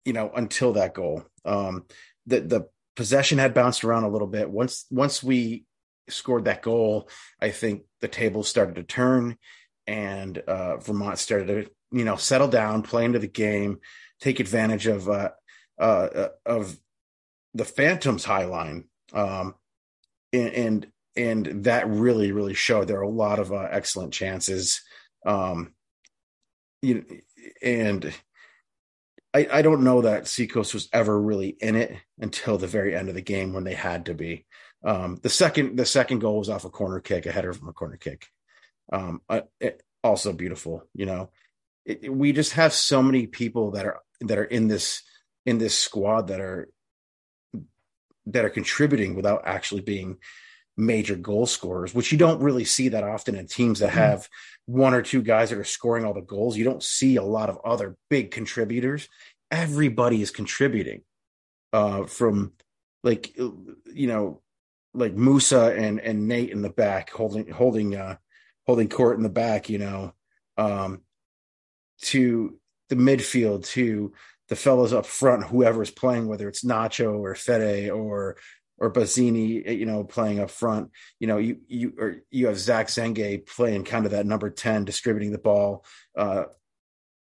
[0.06, 1.24] you know, until that goal.
[1.46, 1.86] Um,
[2.26, 4.50] the the possession had bounced around a little bit.
[4.50, 5.66] Once once we
[6.10, 9.38] scored that goal, I think the table started to turn,
[9.86, 13.80] and uh, Vermont started to you know settle down, play into the game,
[14.20, 15.32] take advantage of uh,
[15.80, 16.78] uh, of
[17.54, 19.56] the Phantoms high line, um,
[20.34, 22.88] and, and and that really really showed.
[22.88, 24.82] There are a lot of uh, excellent chances,
[25.26, 25.74] um,
[26.82, 27.06] you
[27.62, 28.14] and
[29.34, 33.10] I, I don't know that Seacoast was ever really in it until the very end
[33.10, 34.46] of the game when they had to be.
[34.84, 37.74] Um, the second the second goal was off a corner kick, a header from a
[37.74, 38.28] corner kick.
[38.92, 41.30] Um, uh, it, also beautiful, you know.
[41.86, 45.04] It, we just have so many people that are that are in this
[45.46, 46.70] in this squad that are
[48.28, 50.18] that are contributing without actually being
[50.78, 54.00] major goal scorers, which you don't really see that often in teams that mm-hmm.
[54.00, 54.28] have
[54.66, 56.58] one or two guys that are scoring all the goals.
[56.58, 59.08] You don't see a lot of other big contributors.
[59.50, 61.02] Everybody is contributing
[61.74, 62.54] uh, from
[63.04, 64.42] like you know
[64.94, 68.18] like Moussa and and Nate in the back holding holding uh
[68.66, 70.14] holding court in the back, you know,
[70.58, 71.02] um
[72.02, 72.58] to
[72.90, 74.14] the midfield to
[74.52, 78.36] the fellows up front, whoever's playing, whether it's Nacho or Fede or
[78.78, 80.92] or Bazzini, you know, playing up front.
[81.22, 84.84] You know, you you or you have Zach Zenge playing kind of that number ten,
[84.84, 85.86] distributing the ball,
[86.18, 86.44] uh,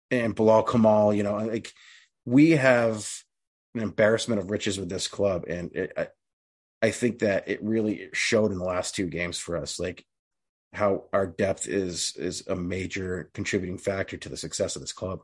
[0.10, 1.14] and Bilal Kamal.
[1.14, 1.72] You know, like
[2.26, 3.08] we have
[3.76, 6.08] an embarrassment of riches with this club, and it, I,
[6.82, 10.04] I think that it really showed in the last two games for us, like
[10.74, 15.20] how our depth is is a major contributing factor to the success of this club.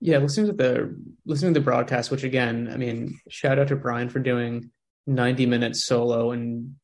[0.00, 3.76] Yeah, listening to the listening to the broadcast, which again, I mean, shout out to
[3.76, 4.70] Brian for doing
[5.06, 6.76] 90 minutes solo and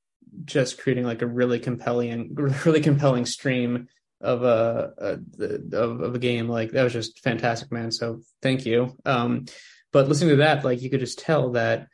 [0.44, 3.88] just creating like a really compelling, really compelling stream
[4.20, 6.48] of a, a of, of a game.
[6.48, 7.90] Like that was just fantastic, man.
[7.90, 8.96] So thank you.
[9.04, 9.46] Um,
[9.92, 11.88] but listening to that, like you could just tell that,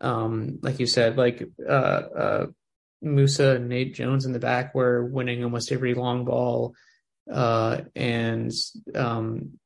[0.00, 2.46] um, like you said, like uh, uh,
[3.02, 6.74] Moussa and Nate Jones in the back were winning almost every long ball,
[7.30, 8.50] uh, and
[8.94, 9.58] um,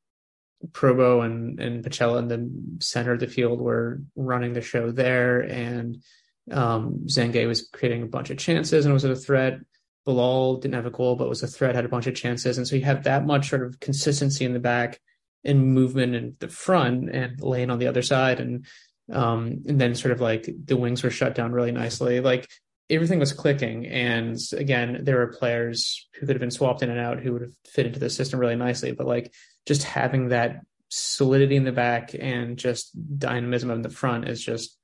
[0.72, 5.40] Probo and and Pacella in the center of the field were running the show there,
[5.40, 6.02] and
[6.50, 9.58] um, Zenge was creating a bunch of chances and was a threat.
[10.04, 12.66] Bilal didn't have a goal, but was a threat, had a bunch of chances, and
[12.66, 15.00] so you have that much sort of consistency in the back
[15.44, 18.66] and movement in the front and lane on the other side, and
[19.12, 22.20] um, and then sort of like the wings were shut down really nicely.
[22.20, 22.48] Like
[22.88, 23.86] everything was clicking.
[23.86, 27.42] And again, there were players who could have been swapped in and out who would
[27.42, 28.92] have fit into the system really nicely.
[28.92, 29.32] But like
[29.66, 34.78] just having that solidity in the back and just dynamism in the front is just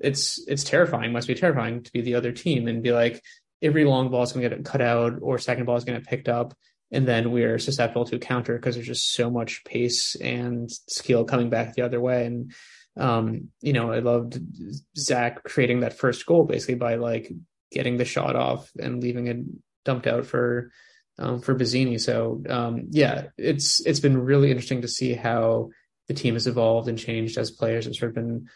[0.00, 1.12] it's it's terrifying.
[1.12, 3.22] Must be terrifying to be the other team and be like
[3.62, 6.04] every long ball is going to get cut out or second ball is going to
[6.04, 6.54] get picked up.
[6.90, 11.50] And then we're susceptible to counter because there's just so much pace and skill coming
[11.50, 12.26] back the other way.
[12.26, 12.52] And
[12.96, 14.38] um, you know, I loved
[14.96, 17.30] Zach creating that first goal basically by like
[17.70, 19.38] getting the shot off and leaving it
[19.84, 20.70] dumped out for
[21.18, 22.00] um, for Bazzini.
[22.00, 25.70] So um, yeah, it's it's been really interesting to see how
[26.08, 28.48] the team has evolved and changed as players have sort of been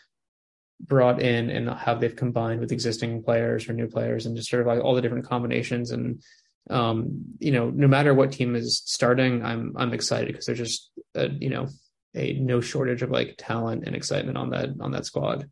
[0.80, 4.62] brought in and how they've combined with existing players or new players and just sort
[4.62, 6.22] of like all the different combinations and
[6.70, 10.90] um, you know no matter what team is starting i'm i'm excited because there's just
[11.14, 11.68] a, you know
[12.14, 15.48] a no shortage of like talent and excitement on that on that squad.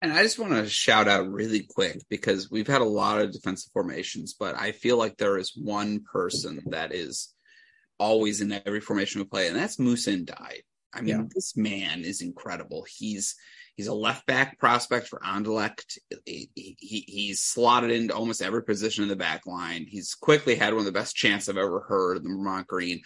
[0.00, 3.32] And I just want to shout out really quick because we've had a lot of
[3.32, 7.34] defensive formations, but I feel like there is one person that is
[7.98, 10.62] always in every formation we play, and that's Moussa Ndiaye.
[10.94, 11.24] I mean, yeah.
[11.34, 12.86] this man is incredible.
[12.88, 13.34] He's
[13.74, 15.98] he's a left back prospect for Anderlecht.
[16.24, 19.86] He, he, he's slotted into almost every position in the back line.
[19.88, 23.02] He's quickly had one of the best chances I've ever heard in the Vermont Green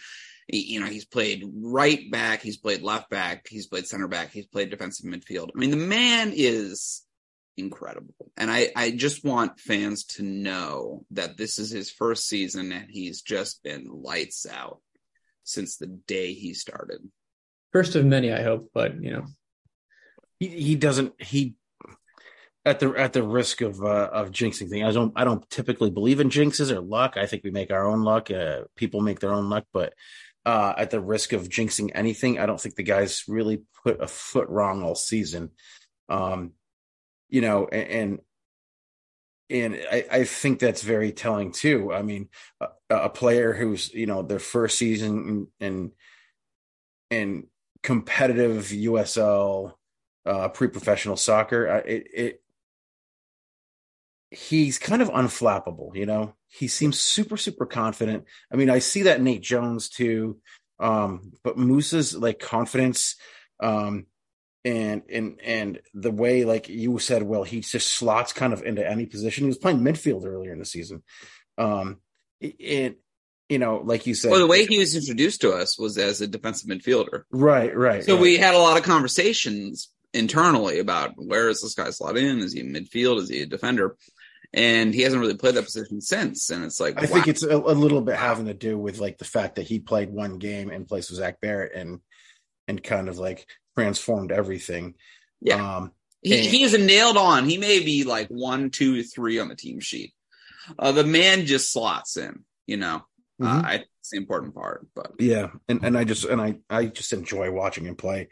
[0.47, 4.47] you know, he's played right back, he's played left back, he's played center back, he's
[4.47, 5.49] played defensive midfield.
[5.55, 7.03] I mean, the man is
[7.57, 8.31] incredible.
[8.35, 12.89] And I, I just want fans to know that this is his first season and
[12.89, 14.79] he's just been lights out
[15.43, 16.99] since the day he started.
[17.71, 19.25] First of many, I hope, but you know.
[20.39, 21.55] He, he doesn't he
[22.65, 24.87] at the at the risk of uh, of jinxing things.
[24.87, 27.17] I don't I don't typically believe in jinxes or luck.
[27.17, 28.31] I think we make our own luck.
[28.31, 29.93] Uh, people make their own luck, but
[30.45, 34.07] uh, at the risk of jinxing anything, I don't think the guys really put a
[34.07, 35.51] foot wrong all season.
[36.09, 36.51] Um,
[37.29, 38.19] you know, and,
[39.49, 41.93] and I, I think that's very telling too.
[41.93, 42.29] I mean,
[42.59, 45.91] a, a player who's you know their first season in
[47.09, 47.47] in
[47.83, 49.73] competitive USL
[50.25, 52.42] uh, pre-professional soccer, it, it
[54.33, 55.95] he's kind of unflappable.
[55.95, 58.25] You know, he seems super super confident.
[58.51, 60.39] I mean, I see that Nate Jones too,
[60.79, 63.15] um, but Moussa's like confidence.
[63.59, 64.07] Um,
[64.65, 68.87] and and and the way like you said well he just slots kind of into
[68.87, 71.03] any position he was playing midfield earlier in the season
[71.57, 71.97] um
[72.39, 72.97] it
[73.49, 76.21] you know like you said well the way he was introduced to us was as
[76.21, 78.21] a defensive midfielder right right so right.
[78.21, 82.53] we had a lot of conversations internally about where is this guy slot in is
[82.53, 83.97] he a midfield is he a defender
[84.53, 87.07] and he hasn't really played that position since and it's like i wow.
[87.07, 89.79] think it's a, a, little bit having to do with like the fact that he
[89.79, 91.99] played one game in place of zach barrett and
[92.67, 93.45] and kind of like
[93.75, 94.95] transformed everything.
[95.41, 95.77] Yeah.
[95.77, 95.91] Um,
[96.21, 97.45] he, and, he is nailed on.
[97.45, 100.13] He may be like one, two, three on the team sheet.
[100.79, 103.03] Uh, the man just slots in, you know.
[103.41, 103.65] Uh, mm-hmm.
[103.65, 106.85] Uh, I, it's the important part, but yeah, and and I just and I I
[106.85, 108.29] just enjoy watching him play.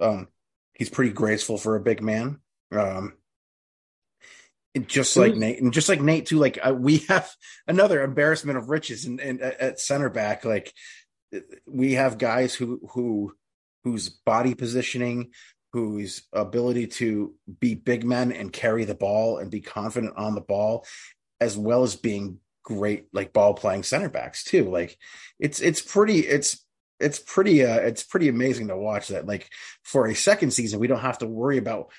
[0.00, 0.28] Um,
[0.74, 2.40] he's pretty graceful for a big man.
[2.70, 3.14] Um,
[4.82, 6.38] just like Nate, and just like Nate too.
[6.38, 7.30] Like uh, we have
[7.66, 10.72] another embarrassment of riches, and at center back, like
[11.66, 13.34] we have guys who who
[13.84, 15.30] whose body positioning,
[15.72, 20.40] whose ability to be big men and carry the ball and be confident on the
[20.40, 20.86] ball,
[21.40, 24.70] as well as being great like ball playing center backs too.
[24.70, 24.98] Like
[25.38, 26.64] it's it's pretty it's
[26.98, 29.26] it's pretty uh it's pretty amazing to watch that.
[29.26, 29.50] Like
[29.82, 31.92] for a second season, we don't have to worry about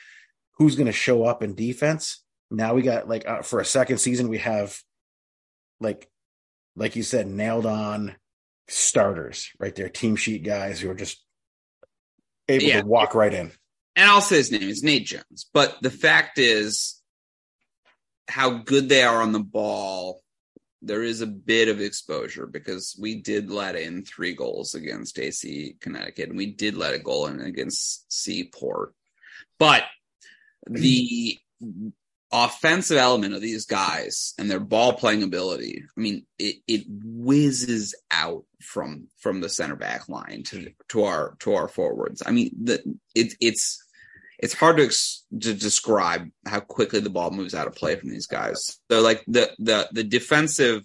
[0.57, 2.23] who's going to show up in defense.
[2.51, 4.79] Now we got like uh, for a second season we have
[5.79, 6.09] like
[6.75, 8.15] like you said nailed on
[8.67, 11.23] starters right there team sheet guys who are just
[12.47, 12.81] able yeah.
[12.81, 13.51] to walk right in.
[13.95, 15.49] And I'll say his name is Nate Jones.
[15.53, 17.01] But the fact is,
[18.27, 20.21] how good they are on the ball,
[20.81, 25.77] there is a bit of exposure because we did let in three goals against AC
[25.79, 28.93] Connecticut, and we did let a goal in against Seaport.
[29.57, 29.83] But
[30.67, 31.37] the
[32.35, 37.95] offensive element of these guys and their ball playing ability, I mean, it, it whizzes
[38.11, 42.21] out from from the center back line to to our to our forwards.
[42.25, 42.83] I mean, the
[43.15, 43.81] it, it's
[44.37, 48.09] it's hard to, ex- to describe how quickly the ball moves out of play from
[48.09, 48.79] these guys.
[48.91, 50.83] So like the the the defensive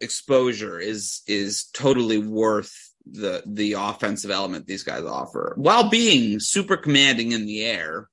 [0.00, 2.72] exposure is is totally worth
[3.04, 8.08] the the offensive element these guys offer while being super commanding in the air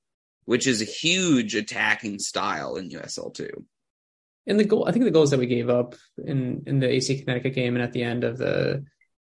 [0.50, 3.64] which is a huge attacking style in USL two.
[4.48, 7.20] And the goal, I think the goals that we gave up in in the AC
[7.20, 8.84] Connecticut game and at the end of the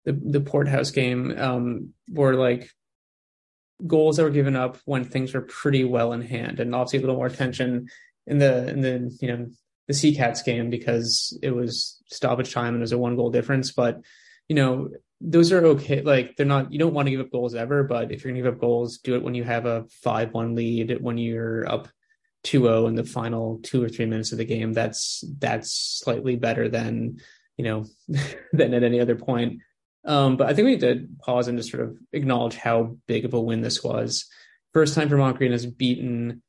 [0.03, 2.69] the, the Port House game um, were like
[3.87, 7.01] goals that were given up when things were pretty well in hand, and obviously a
[7.03, 7.87] little more tension
[8.27, 9.47] in the in the you know
[9.87, 13.29] the Sea Cats game because it was stoppage time and it was a one goal
[13.29, 13.71] difference.
[13.71, 14.01] But
[14.49, 14.89] you know
[15.25, 16.01] those are okay.
[16.01, 18.43] Like they're not, you don't want to give up goals ever, but if you're going
[18.43, 21.67] to give up goals, do it when you have a 5 1 lead, when you're
[21.67, 21.87] up
[22.43, 24.73] 2 0 in the final two or three minutes of the game.
[24.73, 25.71] That's, that's
[26.03, 27.19] slightly better than,
[27.57, 27.85] you know,
[28.53, 29.61] than at any other point.
[30.05, 33.25] Um, but I think we need to pause and just sort of acknowledge how big
[33.25, 34.25] of a win this was.
[34.73, 36.43] First time Vermont Green has beaten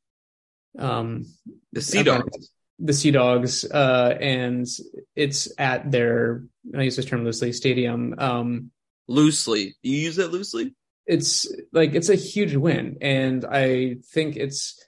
[0.79, 1.25] um,
[1.73, 4.67] the Sea Dogs the Sea Dogs, uh, and
[5.15, 6.45] it's at their
[6.77, 8.15] I use this term loosely stadium.
[8.19, 8.71] Um,
[9.09, 10.75] loosely, you use that loosely.
[11.07, 14.83] It's like it's a huge win, and I think it's.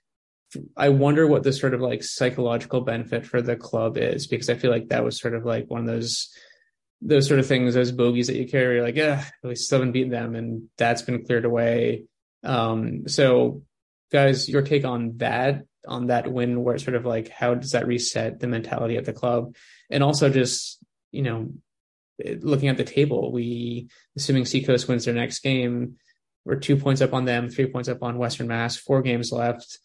[0.76, 4.54] I wonder what the sort of like psychological benefit for the club is because I
[4.54, 6.30] feel like that was sort of like one of those
[7.00, 8.76] those sort of things, those bogeys that you carry.
[8.76, 12.04] You're like, yeah, we still haven't beaten them, and that's been cleared away.
[12.42, 13.62] Um, so,
[14.10, 17.72] guys, your take on that on that win where it's sort of like how does
[17.72, 19.54] that reset the mentality of the club?
[19.90, 20.78] And also just
[21.10, 21.52] you know
[22.40, 25.96] looking at the table we assuming seacoast wins their next game
[26.44, 29.78] we're two points up on them three points up on western mass four games left.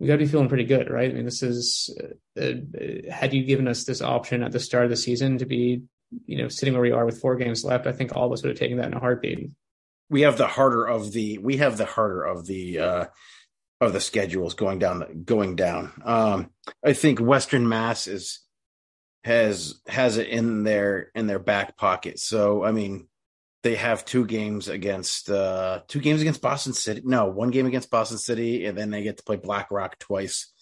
[0.00, 1.10] We got to be feeling pretty good right?
[1.10, 1.96] I mean this is
[2.38, 5.46] uh, uh, had you given us this option at the start of the season to
[5.46, 5.82] be
[6.26, 8.42] you know sitting where we are with four games left i think all of us
[8.42, 9.50] would have taken that in a heartbeat.
[10.10, 13.04] We have the harder of the we have the harder of the uh
[13.80, 15.92] of the schedules going down going down.
[16.04, 16.50] Um,
[16.84, 18.40] I think Western Mass is
[19.24, 22.18] has has it in their in their back pocket.
[22.18, 23.08] So I mean,
[23.62, 27.02] they have two games against uh two games against Boston City.
[27.04, 30.52] No, one game against Boston City, and then they get to play Black Rock twice.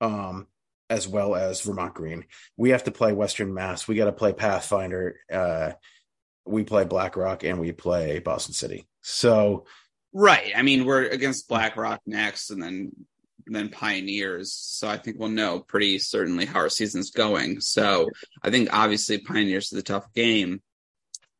[0.00, 0.46] Um,
[0.88, 2.24] as well as Vermont Green.
[2.56, 3.88] We have to play Western Mass.
[3.88, 5.18] We got to play Pathfinder.
[5.32, 5.72] Uh,
[6.44, 8.86] we play Black Rock and we play Boston City.
[9.00, 9.66] So
[10.18, 10.52] Right.
[10.56, 12.92] I mean, we're against Black Rock next, and then
[13.48, 17.60] then Pioneers, so I think we'll know pretty certainly how our season's going.
[17.60, 18.08] So
[18.42, 20.62] I think obviously Pioneers is a tough game,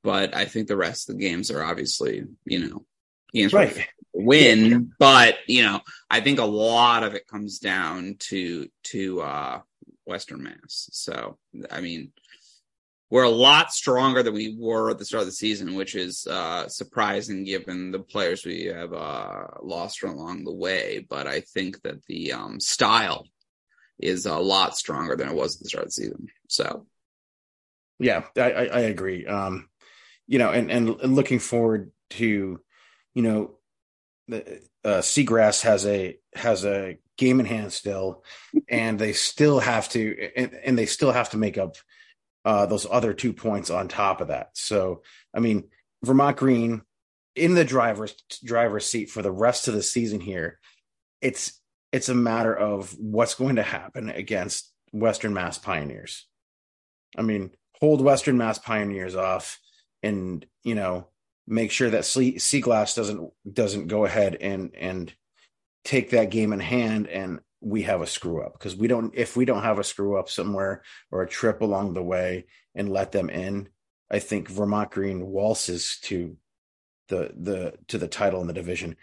[0.05, 2.85] but I think the rest of the games are obviously you know
[3.33, 3.89] games Right.
[4.13, 9.61] win, but you know I think a lot of it comes down to to uh
[10.05, 10.91] Western Mass.
[10.93, 11.39] So
[11.71, 12.13] I mean
[13.09, 16.27] we're a lot stronger than we were at the start of the season, which is
[16.27, 21.07] uh, surprising given the players we have uh, lost along the way.
[21.09, 23.27] But I think that the um, style
[24.01, 26.27] is a lot stronger than it was at the start of the season.
[26.49, 26.87] So,
[28.01, 29.25] Yeah, I, I, agree.
[29.27, 29.69] Um,
[30.27, 32.61] you know, and, and and looking forward to,
[33.15, 33.59] you know,
[34.27, 38.25] the uh, Seagrass has a has a game in hand still,
[38.69, 41.77] and they still have to, and, and they still have to make up
[42.47, 44.51] uh, those other two points on top of that.
[44.55, 45.03] So,
[45.35, 45.65] I mean,
[46.05, 46.83] Vermont Green
[47.35, 50.61] in the driver's driver's seat for the rest of the season here.
[51.21, 51.61] It's
[51.93, 56.27] it's a matter of what's going to happen against Western Mass Pioneers.
[57.19, 59.59] I mean, hold Western Mass Pioneers off,
[60.05, 61.09] and you know,
[61.49, 65.13] make sure that Sea Glass doesn't doesn't go ahead and and
[65.85, 69.37] take that game in hand and we have a screw up because we don't if
[69.37, 73.13] we don't have a screw up somewhere or a trip along the way and let
[73.13, 73.69] them in
[74.11, 76.37] i think vermont green waltzes to
[77.09, 78.97] the the to the title in the division.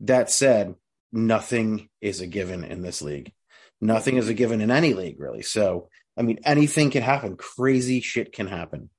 [0.00, 0.74] That said
[1.12, 3.32] nothing is a given in this league.
[3.80, 5.42] Nothing is a given in any league really.
[5.42, 7.36] So i mean anything can happen.
[7.36, 8.90] Crazy shit can happen.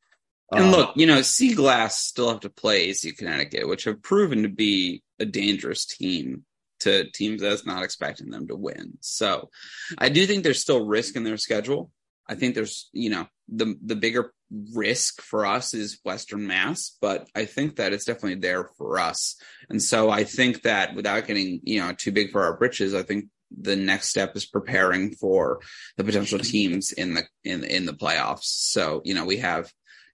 [0.53, 4.01] And Um, look, you know, Sea Glass still have to play AC Connecticut, which have
[4.01, 6.43] proven to be a dangerous team
[6.81, 8.97] to teams that's not expecting them to win.
[9.01, 9.49] So
[9.97, 10.13] I mm-hmm.
[10.13, 11.91] do think there's still risk in their schedule.
[12.27, 14.33] I think there's, you know, the the bigger
[14.73, 19.35] risk for us is Western Mass, but I think that it's definitely there for us.
[19.69, 23.03] And so I think that without getting, you know, too big for our britches, I
[23.03, 25.59] think the next step is preparing for
[25.97, 28.45] the potential teams in the in in the playoffs.
[28.45, 29.71] So, you know, we have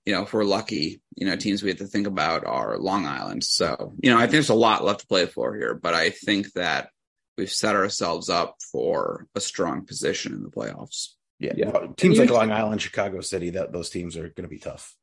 [0.08, 3.05] you know, if we're lucky, you know, teams we have to think about are Long
[3.05, 3.43] Island.
[3.43, 6.12] So, you know, I think there's a lot left to play for here, but I
[6.12, 6.91] think that
[7.38, 11.10] we've set ourselves up for a strong position in the playoffs.
[11.39, 11.72] yeah, Yeah.
[11.72, 14.95] well, teams like long island chicago city that those teams are going to be tough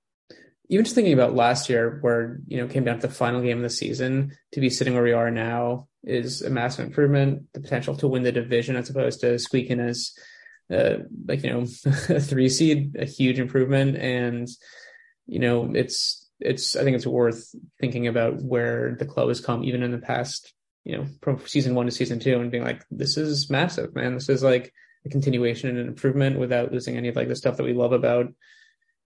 [0.71, 3.59] even just thinking about last year where you know came down to the final game
[3.59, 7.61] of the season to be sitting where we are now is a massive improvement the
[7.61, 10.13] potential to win the division as opposed to squeaking as
[10.73, 10.97] uh,
[11.29, 11.61] like you know
[12.09, 14.49] a three seed a huge improvement and
[15.27, 19.64] you know it's it's i think it's worth thinking about where the club has come
[19.64, 20.55] even in the past
[20.85, 24.14] you know from season one to season two and being like this is massive man.
[24.14, 24.72] This is like
[25.05, 27.93] a continuation and an improvement without losing any of like the stuff that we love
[27.93, 28.33] about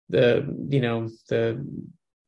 [0.08, 1.64] the you know the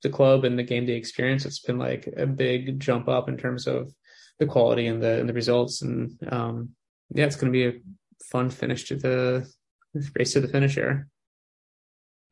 [0.02, 1.44] the club and the game day experience.
[1.44, 3.92] It's been like a big jump up in terms of
[4.38, 5.82] the quality and the and the results.
[5.82, 6.70] And um
[7.12, 7.80] yeah it's going to be a
[8.30, 9.52] fun finish to the
[10.16, 11.08] race to the finish here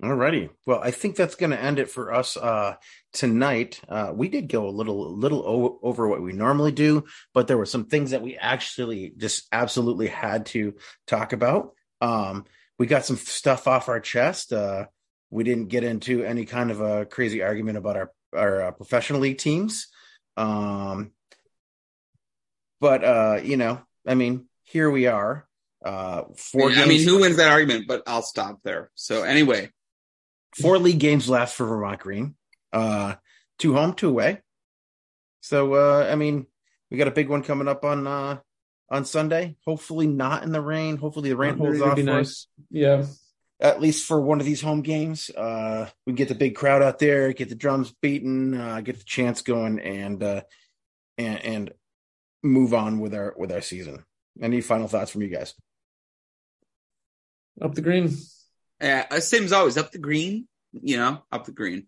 [0.03, 0.51] Alrighty.
[0.65, 2.77] Well, I think that's going to end it for us uh,
[3.13, 3.81] tonight.
[3.89, 7.59] Uh, we did go a little, little o- over what we normally do, but there
[7.59, 10.75] were some things that we actually just absolutely had to
[11.09, 11.73] talk about.
[12.01, 12.45] Um,
[12.79, 14.53] we got some stuff off our chest.
[14.53, 14.87] Uh,
[15.31, 19.21] we didn't get into any kind of a crazy argument about our our uh, professional
[19.21, 19.89] league teams.
[20.37, 21.13] Um,
[22.81, 25.47] but uh, you know, I mean, here we are.
[25.85, 26.71] Uh, four.
[26.71, 27.87] I mean, who wins that argument?
[27.89, 28.91] But I'll stop there.
[28.95, 29.71] So anyway,
[30.55, 32.35] four league games left for Vermont Green.
[32.73, 33.15] Uh
[33.59, 34.41] two home, two away.
[35.41, 36.47] So uh I mean,
[36.91, 38.39] we got a big one coming up on uh
[38.91, 39.57] on Sunday.
[39.65, 40.97] Hopefully not in the rain.
[40.97, 43.05] Hopefully the rain holds off be nice yeah
[43.61, 45.31] at least for one of these home games.
[45.31, 49.05] Uh we get the big crowd out there, get the drums beating, uh get the
[49.05, 50.43] chants going and uh
[51.17, 51.71] and and
[52.43, 54.05] move on with our with our season.
[54.41, 55.55] Any final thoughts from you guys?
[57.61, 58.17] up the green
[58.81, 60.49] uh, same as always, up the green.
[60.73, 61.87] You know, up the green.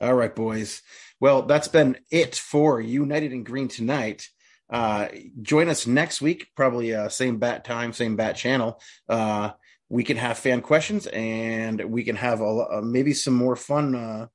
[0.00, 0.82] All right, boys.
[1.20, 4.28] Well, that's been it for United in Green tonight.
[4.68, 5.08] Uh,
[5.40, 8.80] join us next week, probably uh, same bat time, same bat channel.
[9.08, 9.50] Uh,
[9.88, 13.94] we can have fan questions and we can have a, uh, maybe some more fun,
[13.94, 14.26] uh,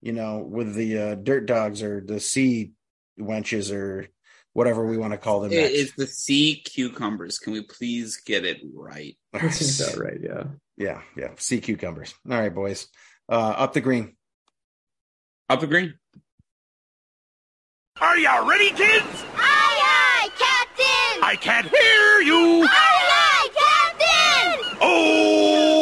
[0.00, 2.72] you know, with the uh, dirt dogs or the sea
[3.18, 4.06] wenches or
[4.52, 5.52] whatever we want to call them.
[5.52, 5.96] It next.
[5.96, 7.38] the sea cucumbers.
[7.38, 9.16] Can we please get it right?
[9.32, 10.44] that right yeah
[10.76, 11.30] yeah, yeah.
[11.36, 12.14] Sea cucumbers.
[12.28, 12.88] All right, boys.
[13.28, 14.16] Uh, up the green.
[15.48, 15.94] Up the green.
[18.00, 19.24] Are y'all ready, kids?
[19.36, 21.22] Aye, aye, Captain!
[21.22, 22.66] I can't hear you.
[22.66, 24.78] Aye, aye, Captain!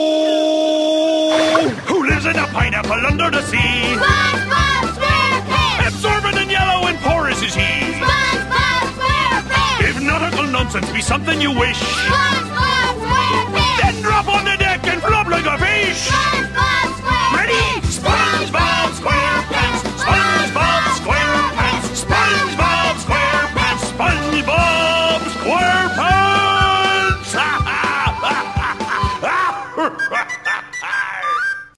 [0.01, 1.69] Oh!
[1.87, 3.57] Who lives in a pineapple under the sea?
[3.57, 5.87] SpongeBob SquarePants!
[5.89, 7.63] Absorbent and yellow and porous is he.
[7.63, 9.89] SpongeBob SquarePants!
[9.89, 13.81] If nautical nonsense be something you wish, SpongeBob SquarePants!
[13.83, 16.11] then drop on the deck and flop like a fish.
[17.35, 17.90] Ready?